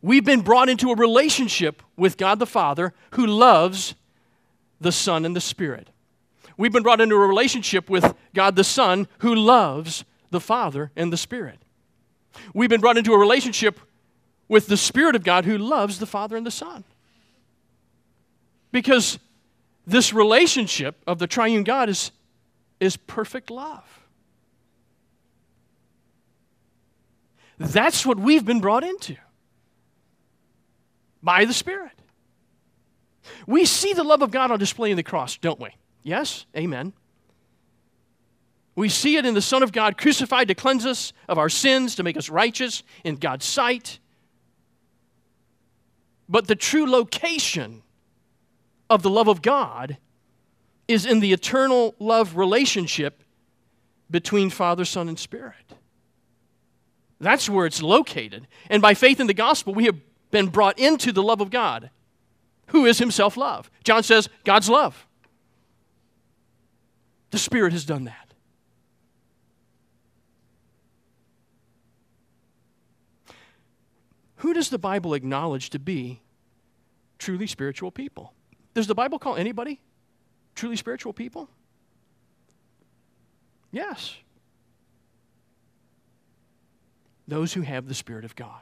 We've 0.01 0.25
been 0.25 0.41
brought 0.41 0.69
into 0.69 0.91
a 0.91 0.95
relationship 0.95 1.81
with 1.95 2.17
God 2.17 2.39
the 2.39 2.45
Father 2.45 2.93
who 3.11 3.25
loves 3.25 3.95
the 4.79 4.91
Son 4.91 5.25
and 5.25 5.35
the 5.35 5.41
Spirit. 5.41 5.89
We've 6.57 6.71
been 6.71 6.83
brought 6.83 7.01
into 7.01 7.15
a 7.15 7.27
relationship 7.27 7.89
with 7.89 8.15
God 8.33 8.55
the 8.55 8.63
Son 8.63 9.07
who 9.19 9.33
loves 9.35 10.05
the 10.31 10.39
Father 10.39 10.91
and 10.95 11.11
the 11.11 11.17
Spirit. 11.17 11.59
We've 12.53 12.69
been 12.69 12.81
brought 12.81 12.97
into 12.97 13.13
a 13.13 13.17
relationship 13.17 13.79
with 14.47 14.67
the 14.67 14.77
Spirit 14.77 15.15
of 15.15 15.23
God 15.23 15.45
who 15.45 15.57
loves 15.57 15.99
the 15.99 16.05
Father 16.05 16.37
and 16.37 16.45
the 16.45 16.51
Son. 16.51 16.83
Because 18.71 19.19
this 19.85 20.13
relationship 20.13 21.01
of 21.07 21.19
the 21.19 21.27
triune 21.27 21.63
God 21.63 21.89
is, 21.89 22.11
is 22.79 22.97
perfect 22.97 23.49
love. 23.49 23.83
That's 27.57 28.05
what 28.05 28.19
we've 28.19 28.45
been 28.45 28.61
brought 28.61 28.83
into 28.83 29.15
by 31.21 31.45
the 31.45 31.53
Spirit. 31.53 31.91
We 33.45 33.65
see 33.65 33.93
the 33.93 34.03
love 34.03 34.21
of 34.21 34.31
God 34.31 34.51
on 34.51 34.59
display 34.59 34.91
in 34.91 34.97
the 34.97 35.03
cross, 35.03 35.37
don't 35.37 35.59
we? 35.59 35.69
Yes? 36.03 36.45
Amen. 36.55 36.93
We 38.75 38.89
see 38.89 39.17
it 39.17 39.25
in 39.25 39.33
the 39.33 39.41
Son 39.41 39.63
of 39.63 39.71
God 39.71 39.97
crucified 39.97 40.47
to 40.49 40.55
cleanse 40.55 40.85
us 40.85 41.11
of 41.27 41.37
our 41.37 41.49
sins, 41.49 41.95
to 41.95 42.03
make 42.03 42.15
us 42.15 42.29
righteous 42.29 42.83
in 43.03 43.15
God's 43.15 43.45
sight. 43.45 43.99
But 46.29 46.47
the 46.47 46.55
true 46.55 46.89
location 46.89 47.81
of 48.89 49.01
the 49.01 49.09
love 49.09 49.27
of 49.27 49.41
God 49.41 49.97
is 50.87 51.05
in 51.05 51.19
the 51.19 51.33
eternal 51.33 51.95
love 51.99 52.37
relationship 52.37 53.23
between 54.09 54.49
Father, 54.49 54.85
Son, 54.85 55.09
and 55.09 55.19
Spirit. 55.19 55.55
That's 57.19 57.49
where 57.49 57.65
it's 57.65 57.81
located. 57.81 58.47
And 58.69 58.81
by 58.81 58.93
faith 58.93 59.19
in 59.19 59.27
the 59.27 59.33
gospel, 59.33 59.73
we 59.73 59.85
have 59.85 59.99
been 60.31 60.47
brought 60.47 60.77
into 60.79 61.11
the 61.11 61.23
love 61.23 61.41
of 61.41 61.49
God, 61.49 61.89
who 62.67 62.85
is 62.85 62.99
Himself 62.99 63.37
love. 63.37 63.69
John 63.83 64.03
says, 64.03 64.29
God's 64.43 64.69
love. 64.69 65.07
The 67.31 67.37
Spirit 67.37 67.73
has 67.73 67.85
done 67.85 68.05
that. 68.05 68.33
Who 74.37 74.53
does 74.53 74.69
the 74.69 74.77
Bible 74.77 75.13
acknowledge 75.13 75.71
to 75.71 75.79
be 75.79 76.21
truly 77.17 77.47
spiritual 77.47 77.91
people? 77.91 78.33
Does 78.73 78.87
the 78.87 78.95
Bible 78.95 79.17
call 79.17 79.35
anybody 79.35 79.81
truly 80.53 80.75
spiritual 80.75 81.11
people? 81.11 81.49
Yes. 83.71 84.15
Those 87.27 87.53
who 87.53 87.61
have 87.61 87.87
the 87.87 87.95
Spirit 87.95 88.25
of 88.25 88.35
God. 88.35 88.61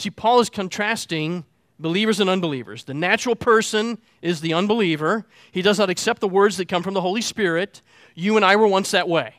See, 0.00 0.10
Paul 0.10 0.40
is 0.40 0.48
contrasting 0.48 1.44
believers 1.78 2.20
and 2.20 2.30
unbelievers. 2.30 2.84
The 2.84 2.94
natural 2.94 3.36
person 3.36 3.98
is 4.22 4.40
the 4.40 4.54
unbeliever. 4.54 5.26
He 5.52 5.60
does 5.60 5.78
not 5.78 5.90
accept 5.90 6.20
the 6.20 6.28
words 6.28 6.56
that 6.56 6.68
come 6.68 6.82
from 6.82 6.94
the 6.94 7.02
Holy 7.02 7.20
Spirit. 7.20 7.82
You 8.14 8.36
and 8.36 8.44
I 8.44 8.56
were 8.56 8.66
once 8.66 8.92
that 8.92 9.08
way. 9.08 9.34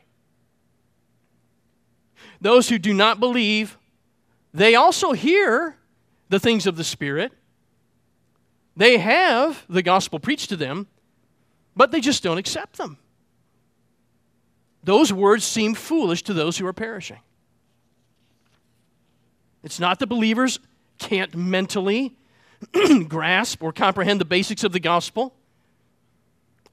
Those 2.39 2.69
who 2.69 2.77
do 2.77 2.93
not 2.93 3.19
believe, 3.19 3.79
they 4.53 4.75
also 4.75 5.13
hear 5.13 5.77
the 6.29 6.39
things 6.39 6.67
of 6.67 6.75
the 6.75 6.83
Spirit. 6.83 7.31
They 8.77 8.99
have 8.99 9.65
the 9.67 9.81
gospel 9.81 10.19
preached 10.19 10.49
to 10.49 10.55
them, 10.55 10.87
but 11.75 11.91
they 11.91 12.01
just 12.01 12.21
don't 12.21 12.37
accept 12.37 12.77
them. 12.77 12.99
Those 14.83 15.11
words 15.11 15.43
seem 15.43 15.73
foolish 15.73 16.21
to 16.23 16.33
those 16.33 16.59
who 16.59 16.67
are 16.67 16.73
perishing. 16.73 17.19
It's 19.63 19.79
not 19.79 19.99
that 19.99 20.07
believers 20.07 20.59
can't 20.97 21.35
mentally 21.35 22.15
grasp 23.07 23.63
or 23.63 23.71
comprehend 23.71 24.21
the 24.21 24.25
basics 24.25 24.63
of 24.63 24.71
the 24.71 24.79
gospel. 24.79 25.33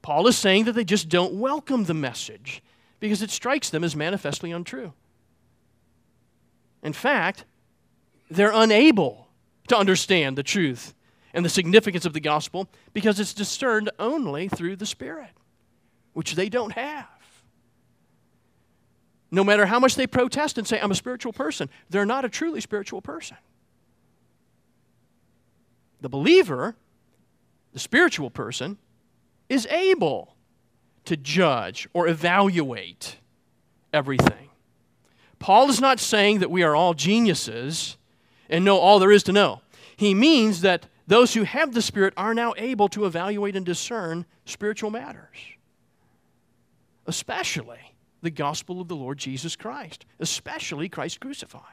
Paul 0.01 0.27
is 0.27 0.37
saying 0.37 0.65
that 0.65 0.73
they 0.73 0.83
just 0.83 1.09
don't 1.09 1.33
welcome 1.33 1.85
the 1.85 1.93
message 1.93 2.63
because 2.99 3.21
it 3.21 3.29
strikes 3.29 3.69
them 3.69 3.83
as 3.83 3.95
manifestly 3.95 4.51
untrue. 4.51 4.93
In 6.81 6.93
fact, 6.93 7.45
they're 8.29 8.53
unable 8.53 9.27
to 9.67 9.77
understand 9.77 10.37
the 10.37 10.43
truth 10.43 10.93
and 11.33 11.43
the 11.43 11.49
significance 11.49 12.05
of 12.05 12.13
the 12.13 12.19
gospel 12.19 12.67
because 12.93 13.19
it's 13.19 13.33
discerned 13.33 13.89
only 13.99 14.47
through 14.47 14.75
the 14.75 14.85
Spirit, 14.85 15.31
which 16.13 16.35
they 16.35 16.49
don't 16.49 16.71
have. 16.71 17.07
No 19.31 19.43
matter 19.43 19.65
how 19.65 19.79
much 19.79 19.95
they 19.95 20.07
protest 20.07 20.57
and 20.57 20.67
say, 20.67 20.79
I'm 20.79 20.91
a 20.91 20.95
spiritual 20.95 21.33
person, 21.33 21.69
they're 21.89 22.05
not 22.05 22.25
a 22.25 22.29
truly 22.29 22.61
spiritual 22.61 23.01
person. 23.01 23.37
The 26.01 26.09
believer, 26.09 26.75
the 27.73 27.79
spiritual 27.79 28.29
person, 28.29 28.77
is 29.49 29.67
able 29.67 30.35
to 31.05 31.17
judge 31.17 31.87
or 31.93 32.07
evaluate 32.07 33.17
everything. 33.93 34.49
Paul 35.39 35.69
is 35.69 35.79
not 35.79 35.99
saying 35.99 36.39
that 36.39 36.51
we 36.51 36.63
are 36.63 36.75
all 36.75 36.93
geniuses 36.93 37.97
and 38.49 38.65
know 38.65 38.77
all 38.77 38.99
there 38.99 39.11
is 39.11 39.23
to 39.23 39.31
know. 39.31 39.61
He 39.95 40.13
means 40.13 40.61
that 40.61 40.87
those 41.07 41.33
who 41.33 41.43
have 41.43 41.73
the 41.73 41.81
Spirit 41.81 42.13
are 42.17 42.33
now 42.33 42.53
able 42.57 42.87
to 42.89 43.05
evaluate 43.05 43.55
and 43.55 43.65
discern 43.65 44.25
spiritual 44.45 44.91
matters, 44.91 45.37
especially 47.07 47.95
the 48.21 48.31
gospel 48.31 48.81
of 48.81 48.87
the 48.87 48.95
Lord 48.95 49.17
Jesus 49.17 49.55
Christ, 49.55 50.05
especially 50.19 50.89
Christ 50.89 51.19
crucified. 51.19 51.63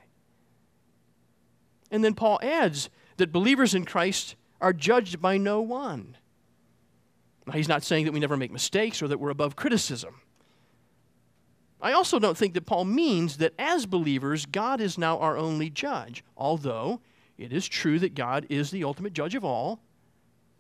And 1.91 2.05
then 2.05 2.15
Paul 2.15 2.39
adds 2.43 2.91
that 3.17 3.33
believers 3.33 3.75
in 3.75 3.85
Christ 3.85 4.37
are 4.61 4.73
judged 4.73 5.21
by 5.21 5.39
no 5.39 5.61
one. 5.61 6.17
Now, 7.47 7.53
he's 7.53 7.69
not 7.69 7.85
saying 7.85 8.07
that 8.07 8.13
we 8.13 8.21
never 8.21 8.37
make 8.37 8.51
mistakes 8.51 9.03
or 9.03 9.09
that 9.09 9.19
we're 9.19 9.31
above 9.31 9.57
criticism. 9.57 10.21
I 11.81 11.93
also 11.93 12.19
don't 12.19 12.37
think 12.37 12.55
that 12.55 12.67
Paul 12.67 12.85
means 12.85 13.37
that 13.37 13.53
as 13.59 13.87
believers, 13.87 14.47
God 14.47 14.81
is 14.81 14.99
now 14.99 15.19
our 15.19 15.37
only 15.37 15.71
judge, 15.71 16.25
although 16.37 17.01
it 17.39 17.53
is 17.53 17.69
true 17.69 17.99
that 17.99 18.15
God 18.15 18.47
is 18.49 18.71
the 18.71 18.83
ultimate 18.83 19.13
judge 19.13 19.35
of 19.35 19.45
all. 19.45 19.81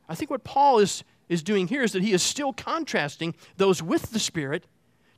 I 0.08 0.14
think 0.14 0.30
what 0.30 0.44
Paul 0.44 0.78
is, 0.78 1.02
is 1.28 1.42
doing 1.42 1.68
here 1.68 1.82
is 1.82 1.92
that 1.92 2.02
he 2.02 2.12
is 2.12 2.22
still 2.22 2.52
contrasting 2.52 3.34
those 3.56 3.82
with 3.82 4.10
the 4.10 4.18
Spirit 4.18 4.66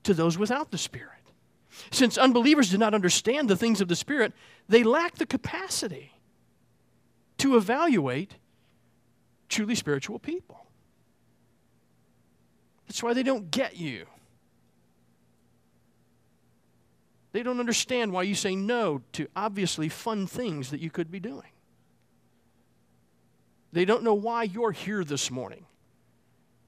to 0.09 0.15
those 0.15 0.39
without 0.39 0.71
the 0.71 0.79
Spirit. 0.79 1.13
Since 1.91 2.17
unbelievers 2.17 2.71
do 2.71 2.79
not 2.79 2.95
understand 2.95 3.49
the 3.49 3.57
things 3.57 3.83
of 3.83 3.89
the 3.89 3.95
Spirit, 3.95 4.33
they 4.69 4.83
lack 4.83 5.17
the 5.17 5.27
capacity 5.27 6.13
to 7.37 7.57
evaluate 7.57 8.35
truly 9.51 9.75
spiritual 9.75 10.19
people. 10.19 10.67
That's 12.87 13.03
why 13.03 13.13
they 13.13 13.23
don't 13.23 13.51
get 13.51 13.77
you. 13.77 14.07
They 17.33 17.43
don't 17.43 17.61
understand 17.61 18.11
why 18.11 18.23
you 18.23 18.35
say 18.35 18.57
no 18.57 19.03
to 19.13 19.29
obviously 19.37 19.91
fun 19.91 20.27
things 20.27 20.71
that 20.71 20.81
you 20.81 20.91
could 20.91 21.11
be 21.11 21.21
doing. 21.21 21.53
They 23.75 23.85
don't 23.85 24.03
know 24.03 24.15
why 24.15 24.45
you're 24.45 24.73
here 24.73 25.05
this 25.05 25.31
morning 25.31 25.67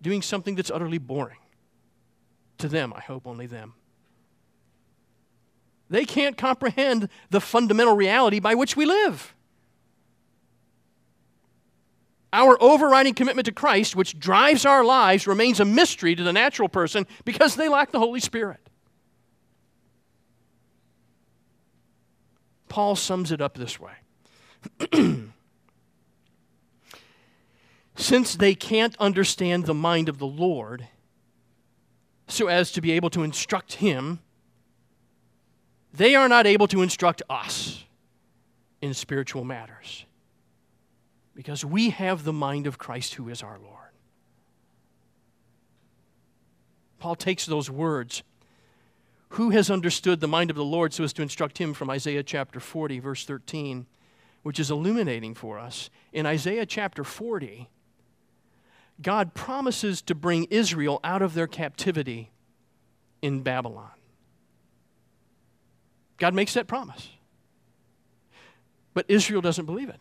doing 0.02 0.20
something 0.20 0.54
that's 0.54 0.70
utterly 0.70 0.98
boring. 0.98 1.39
To 2.60 2.68
them, 2.68 2.92
I 2.94 3.00
hope 3.00 3.26
only 3.26 3.46
them. 3.46 3.72
They 5.88 6.04
can't 6.04 6.36
comprehend 6.36 7.08
the 7.30 7.40
fundamental 7.40 7.96
reality 7.96 8.38
by 8.38 8.54
which 8.54 8.76
we 8.76 8.84
live. 8.84 9.34
Our 12.34 12.62
overriding 12.62 13.14
commitment 13.14 13.46
to 13.46 13.52
Christ, 13.52 13.96
which 13.96 14.18
drives 14.18 14.66
our 14.66 14.84
lives, 14.84 15.26
remains 15.26 15.58
a 15.58 15.64
mystery 15.64 16.14
to 16.14 16.22
the 16.22 16.34
natural 16.34 16.68
person 16.68 17.06
because 17.24 17.56
they 17.56 17.68
lack 17.68 17.92
the 17.92 17.98
Holy 17.98 18.20
Spirit. 18.20 18.60
Paul 22.68 22.94
sums 22.94 23.32
it 23.32 23.40
up 23.40 23.54
this 23.54 23.80
way 23.80 23.94
Since 27.96 28.36
they 28.36 28.54
can't 28.54 28.94
understand 29.00 29.64
the 29.64 29.74
mind 29.74 30.10
of 30.10 30.18
the 30.18 30.26
Lord 30.26 30.88
so 32.32 32.46
as 32.46 32.72
to 32.72 32.80
be 32.80 32.92
able 32.92 33.10
to 33.10 33.22
instruct 33.22 33.74
him, 33.74 34.20
they 35.92 36.14
are 36.14 36.28
not 36.28 36.46
able 36.46 36.68
to 36.68 36.82
instruct 36.82 37.22
us 37.28 37.84
in 38.80 38.94
spiritual 38.94 39.44
matters 39.44 40.06
because 41.34 41.64
we 41.64 41.90
have 41.90 42.24
the 42.24 42.32
mind 42.32 42.66
of 42.66 42.78
Christ 42.78 43.14
who 43.14 43.28
is 43.28 43.42
our 43.42 43.58
Lord. 43.58 43.76
Paul 46.98 47.16
takes 47.16 47.46
those 47.46 47.70
words, 47.70 48.22
who 49.30 49.50
has 49.50 49.70
understood 49.70 50.20
the 50.20 50.28
mind 50.28 50.50
of 50.50 50.56
the 50.56 50.64
Lord 50.64 50.92
so 50.92 51.04
as 51.04 51.12
to 51.14 51.22
instruct 51.22 51.58
him 51.58 51.72
from 51.72 51.88
Isaiah 51.88 52.22
chapter 52.22 52.60
40, 52.60 52.98
verse 52.98 53.24
13, 53.24 53.86
which 54.42 54.60
is 54.60 54.70
illuminating 54.70 55.34
for 55.34 55.58
us. 55.58 55.88
In 56.12 56.26
Isaiah 56.26 56.66
chapter 56.66 57.04
40, 57.04 57.68
God 59.02 59.34
promises 59.34 60.02
to 60.02 60.14
bring 60.14 60.44
Israel 60.50 61.00
out 61.02 61.22
of 61.22 61.34
their 61.34 61.46
captivity 61.46 62.30
in 63.22 63.42
Babylon. 63.42 63.90
God 66.18 66.34
makes 66.34 66.54
that 66.54 66.66
promise. 66.66 67.08
But 68.92 69.06
Israel 69.08 69.40
doesn't 69.40 69.66
believe 69.66 69.88
it. 69.88 70.00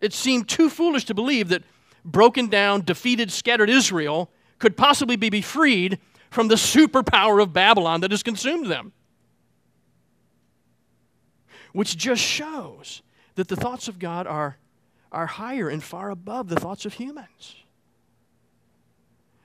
It 0.00 0.12
seemed 0.12 0.48
too 0.48 0.70
foolish 0.70 1.04
to 1.06 1.14
believe 1.14 1.48
that 1.48 1.62
broken 2.04 2.48
down, 2.48 2.82
defeated, 2.82 3.30
scattered 3.30 3.70
Israel 3.70 4.30
could 4.58 4.76
possibly 4.76 5.16
be 5.16 5.40
freed 5.40 5.98
from 6.30 6.48
the 6.48 6.54
superpower 6.54 7.42
of 7.42 7.52
Babylon 7.52 8.00
that 8.00 8.10
has 8.10 8.22
consumed 8.22 8.70
them. 8.70 8.92
Which 11.72 11.96
just 11.96 12.22
shows 12.22 13.02
that 13.34 13.48
the 13.48 13.56
thoughts 13.56 13.88
of 13.88 13.98
God 13.98 14.26
are, 14.26 14.56
are 15.12 15.26
higher 15.26 15.68
and 15.68 15.82
far 15.82 16.10
above 16.10 16.48
the 16.48 16.56
thoughts 16.56 16.84
of 16.84 16.94
humans. 16.94 17.56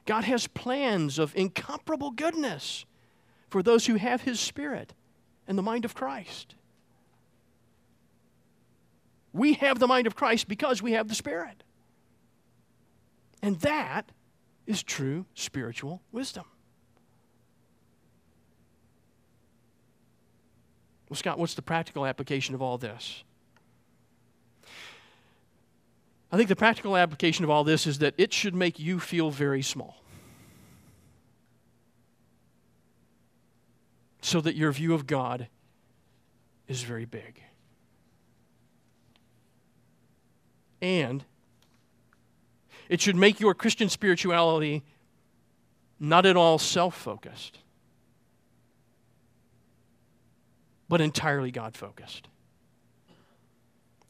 God 0.06 0.24
has 0.24 0.48
plans 0.48 1.18
of 1.18 1.36
incomparable 1.36 2.12
goodness 2.12 2.86
for 3.50 3.64
those 3.64 3.88
who 3.88 3.96
have 3.96 4.22
His 4.22 4.40
Spirit 4.40 4.94
and 5.48 5.58
the 5.58 5.64
mind 5.64 5.86
of 5.86 5.96
Christ. 5.96 6.56
We 9.34 9.54
have 9.54 9.80
the 9.80 9.88
mind 9.88 10.08
of 10.08 10.16
Christ 10.16 10.48
because 10.48 10.82
we 10.82 10.94
have 10.94 11.08
the 11.08 11.16
Spirit. 11.16 11.64
And 13.42 13.60
that 13.62 14.12
is 14.66 14.82
true 14.82 15.26
spiritual 15.34 16.02
wisdom. 16.12 16.46
Well, 21.10 21.18
Scott, 21.18 21.38
what's 21.38 21.54
the 21.54 21.62
practical 21.62 22.06
application 22.06 22.56
of 22.56 22.62
all 22.62 22.78
this? 22.78 23.24
I 26.36 26.38
think 26.38 26.50
the 26.50 26.56
practical 26.58 26.98
application 26.98 27.46
of 27.46 27.50
all 27.50 27.64
this 27.64 27.88
is 27.88 28.00
that 28.00 28.14
it 28.18 28.34
should 28.34 28.54
make 28.54 28.78
you 28.78 29.00
feel 29.00 29.32
very 29.32 29.62
small. 29.62 30.04
So 34.20 34.42
that 34.42 34.54
your 34.54 34.74
view 34.74 34.94
of 34.94 35.08
God 35.08 35.48
is 36.68 36.84
very 36.84 37.06
big. 37.06 37.42
And 40.82 41.24
it 42.90 43.00
should 43.00 43.16
make 43.16 43.40
your 43.40 43.54
Christian 43.54 43.88
spirituality 43.88 44.84
not 46.02 46.26
at 46.26 46.36
all 46.36 46.58
self 46.58 46.98
focused, 46.98 47.60
but 50.90 51.00
entirely 51.00 51.52
God 51.52 51.78
focused. 51.78 52.28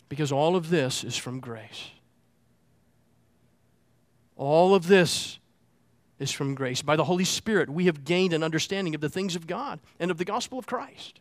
Because 0.09 0.31
all 0.31 0.55
of 0.55 0.71
this 0.71 1.03
is 1.03 1.15
from 1.15 1.39
grace. 1.39 1.91
All 4.36 4.76
of 4.76 4.88
this 4.88 5.39
is 6.19 6.32
from 6.32 6.56
grace. 6.56 6.82
By 6.82 6.95
the 6.95 7.06
Holy 7.06 7.24
Spirit, 7.24 7.69
we 7.69 7.86
have 7.86 8.04
gained 8.04 8.34
an 8.34 8.43
understanding 8.43 8.95
of 8.95 9.02
the 9.02 9.10
things 9.10 9.36
of 9.36 9.48
God 9.48 9.80
and 10.00 10.12
of 10.12 10.17
the 10.17 10.26
gospel 10.26 10.60
of 10.60 10.65
Christ. 10.65 11.19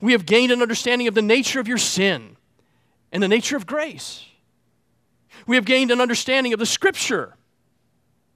We 0.00 0.12
have 0.12 0.26
gained 0.26 0.52
an 0.52 0.62
understanding 0.62 1.06
of 1.08 1.14
the 1.14 1.22
nature 1.22 1.60
of 1.60 1.68
your 1.68 1.78
sin 1.78 2.36
and 3.12 3.22
the 3.22 3.28
nature 3.28 3.56
of 3.56 3.66
grace. 3.66 4.24
We 5.46 5.56
have 5.56 5.64
gained 5.64 5.90
an 5.90 6.00
understanding 6.00 6.52
of 6.52 6.58
the 6.58 6.66
Scripture 6.66 7.36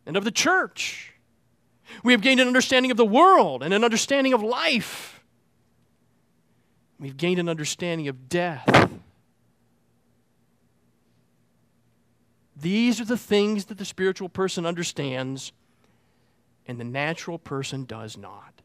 and 0.06 0.16
of 0.16 0.24
the 0.24 0.30
church. 0.30 1.14
We 2.02 2.12
have 2.12 2.20
gained 2.20 2.40
an 2.40 2.46
understanding 2.46 2.90
of 2.90 2.96
the 2.96 3.04
world 3.04 3.62
and 3.62 3.72
an 3.72 3.84
understanding 3.84 4.34
of 4.34 4.42
life. 4.42 5.22
We've 7.00 7.16
gained 7.16 7.38
an 7.38 7.48
understanding 7.48 8.08
of 8.08 8.28
death 8.28 8.90
These 12.60 13.00
are 13.00 13.04
the 13.04 13.16
things 13.16 13.66
that 13.66 13.78
the 13.78 13.84
spiritual 13.84 14.28
person 14.28 14.66
understands, 14.66 15.52
and 16.66 16.80
the 16.80 16.84
natural 16.84 17.38
person 17.38 17.84
does 17.84 18.16
not. 18.16 18.62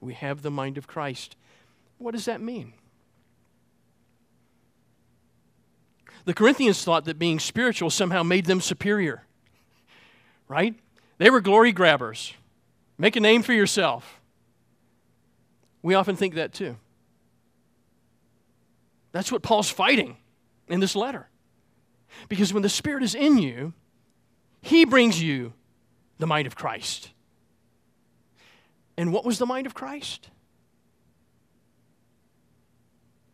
We 0.00 0.14
have 0.14 0.42
the 0.42 0.50
mind 0.50 0.78
of 0.78 0.86
Christ. 0.86 1.36
What 1.98 2.12
does 2.12 2.24
that 2.24 2.40
mean? 2.40 2.72
The 6.24 6.34
Corinthians 6.34 6.82
thought 6.84 7.04
that 7.04 7.18
being 7.18 7.38
spiritual 7.38 7.90
somehow 7.90 8.22
made 8.22 8.46
them 8.46 8.60
superior, 8.60 9.24
right? 10.48 10.74
They 11.18 11.30
were 11.30 11.40
glory 11.40 11.72
grabbers. 11.72 12.34
Make 12.96 13.16
a 13.16 13.20
name 13.20 13.42
for 13.42 13.52
yourself. 13.52 14.20
We 15.82 15.94
often 15.94 16.16
think 16.16 16.34
that 16.34 16.52
too. 16.52 16.76
That's 19.12 19.30
what 19.30 19.42
Paul's 19.42 19.70
fighting 19.70 20.16
in 20.68 20.80
this 20.80 20.96
letter. 20.96 21.28
Because 22.28 22.52
when 22.52 22.62
the 22.62 22.68
Spirit 22.68 23.02
is 23.02 23.14
in 23.14 23.38
you, 23.38 23.74
He 24.60 24.84
brings 24.84 25.22
you 25.22 25.52
the 26.18 26.26
mind 26.26 26.46
of 26.46 26.56
Christ. 26.56 27.10
And 28.96 29.12
what 29.12 29.24
was 29.24 29.38
the 29.38 29.46
mind 29.46 29.66
of 29.66 29.74
Christ? 29.74 30.30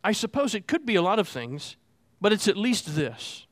I 0.04 0.12
suppose 0.12 0.54
it 0.54 0.66
could 0.66 0.86
be 0.86 0.94
a 0.94 1.02
lot 1.02 1.18
of 1.18 1.28
things, 1.28 1.76
but 2.20 2.32
it's 2.32 2.48
at 2.48 2.56
least 2.56 2.94
this, 2.94 3.46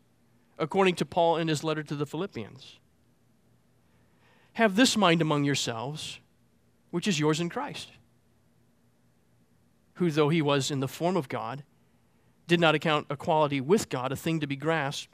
according 0.58 0.94
to 0.96 1.04
Paul 1.04 1.36
in 1.36 1.48
his 1.48 1.64
letter 1.64 1.82
to 1.82 1.94
the 1.94 2.06
Philippians. 2.06 2.78
Have 4.54 4.76
this 4.76 4.96
mind 4.96 5.20
among 5.20 5.44
yourselves, 5.44 6.20
which 6.90 7.06
is 7.06 7.20
yours 7.20 7.40
in 7.40 7.50
Christ, 7.50 7.90
who, 9.94 10.10
though 10.10 10.28
he 10.28 10.40
was 10.40 10.70
in 10.70 10.80
the 10.80 10.88
form 10.88 11.16
of 11.16 11.28
God, 11.28 11.64
did 12.46 12.60
not 12.60 12.74
account 12.74 13.06
equality 13.10 13.60
with 13.60 13.88
God 13.88 14.12
a 14.12 14.16
thing 14.16 14.40
to 14.40 14.46
be 14.46 14.56
grasped, 14.56 15.12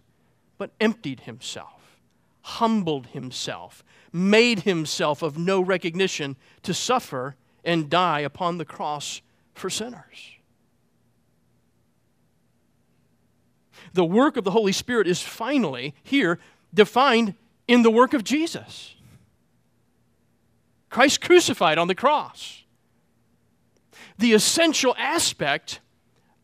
but 0.59 0.71
emptied 0.81 1.21
himself, 1.21 1.99
humbled 2.43 3.09
himself, 3.09 3.83
made 4.13 4.61
himself 4.61 5.23
of 5.23 5.39
no 5.39 5.61
recognition 5.61 6.37
to 6.63 6.75
suffer 6.75 7.37
and 7.65 7.89
die 7.89 8.21
upon 8.21 8.59
the 8.59 8.65
cross 8.65 9.23
for 9.55 9.71
sinners. 9.71 10.37
The 13.95 14.05
work 14.05 14.37
of 14.37 14.45
the 14.45 14.51
Holy 14.51 14.73
Spirit 14.73 15.07
is 15.07 15.21
finally 15.21 15.95
here 16.03 16.39
defined 16.73 17.35
in 17.69 17.83
the 17.83 17.91
work 17.91 18.15
of 18.15 18.25
Jesus. 18.25 18.95
Christ 20.89 21.21
crucified 21.21 21.79
on 21.79 21.89
the 21.89 21.95
cross. 21.95 22.65
The 24.19 24.33
essential 24.35 24.95
aspect 24.99 25.81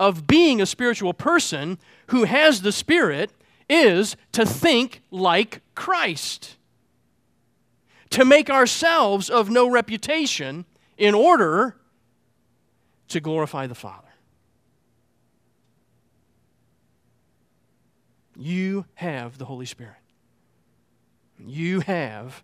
of 0.00 0.26
being 0.26 0.60
a 0.60 0.66
spiritual 0.66 1.12
person 1.12 1.78
who 2.08 2.24
has 2.24 2.62
the 2.62 2.72
Spirit 2.72 3.30
is 3.68 4.16
to 4.32 4.46
think 4.46 5.02
like 5.10 5.60
Christ, 5.74 6.56
to 8.10 8.24
make 8.24 8.48
ourselves 8.48 9.28
of 9.28 9.50
no 9.50 9.68
reputation 9.68 10.64
in 10.96 11.14
order 11.14 11.76
to 13.08 13.20
glorify 13.20 13.66
the 13.66 13.74
Father. 13.74 14.08
You 18.36 18.86
have 18.94 19.38
the 19.38 19.44
Holy 19.44 19.66
Spirit. 19.66 19.94
You 21.44 21.80
have 21.80 22.42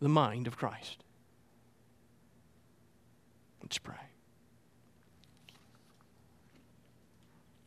the 0.00 0.08
mind 0.08 0.46
of 0.46 0.56
Christ. 0.56 1.02
Let's 3.62 3.78
pray. 3.78 4.09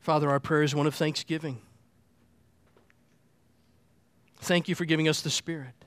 Father, 0.03 0.29
our 0.29 0.41
prayer 0.41 0.63
is 0.63 0.75
one 0.75 0.85
of 0.85 0.93
thanksgiving. 0.93 1.61
Thank 4.39 4.67
you 4.67 4.75
for 4.75 4.83
giving 4.83 5.07
us 5.07 5.21
the 5.21 5.29
Spirit 5.29 5.85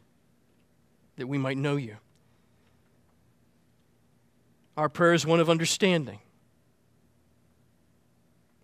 that 1.17 1.27
we 1.27 1.37
might 1.37 1.59
know 1.59 1.77
you. 1.77 1.97
Our 4.75 4.89
prayer 4.89 5.13
is 5.13 5.27
one 5.27 5.39
of 5.39 5.51
understanding. 5.51 6.21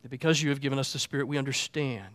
That 0.01 0.09
because 0.09 0.41
you 0.41 0.49
have 0.49 0.63
given 0.63 0.79
us 0.79 0.95
the 0.95 0.99
Spirit, 0.99 1.29
we 1.29 1.37
understand 1.37 2.15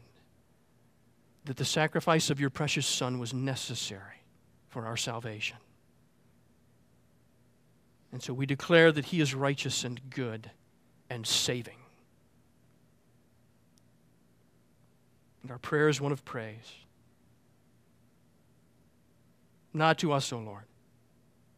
that 1.46 1.58
the 1.58 1.66
sacrifice 1.66 2.32
of 2.32 2.40
your 2.40 2.50
precious 2.50 2.88
Son 2.88 3.20
was 3.20 3.36
necessary 3.36 4.24
for 4.68 4.88
our 4.88 4.98
salvation. 4.98 5.58
And 8.12 8.24
so 8.24 8.34
we 8.34 8.48
declare 8.48 8.92
that 8.92 9.06
He 9.06 9.22
is 9.22 9.36
righteous 9.36 9.84
and 9.84 10.10
good 10.10 10.50
and 11.08 11.28
saving. 11.28 11.78
And 15.42 15.52
our 15.52 15.58
prayer 15.58 15.90
is 15.90 16.02
one 16.02 16.12
of 16.12 16.26
praise. 16.26 16.74
Not 19.74 20.00
to 20.00 20.12
us, 20.12 20.34
O 20.34 20.40
Lord, 20.40 20.64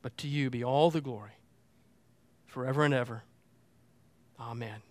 but 0.02 0.18
to 0.18 0.28
you 0.28 0.50
be 0.50 0.64
all 0.64 0.92
the 0.92 1.02
glory 1.02 1.40
forever 2.46 2.84
and 2.84 2.94
ever. 2.94 3.24
Amen. 4.40 4.82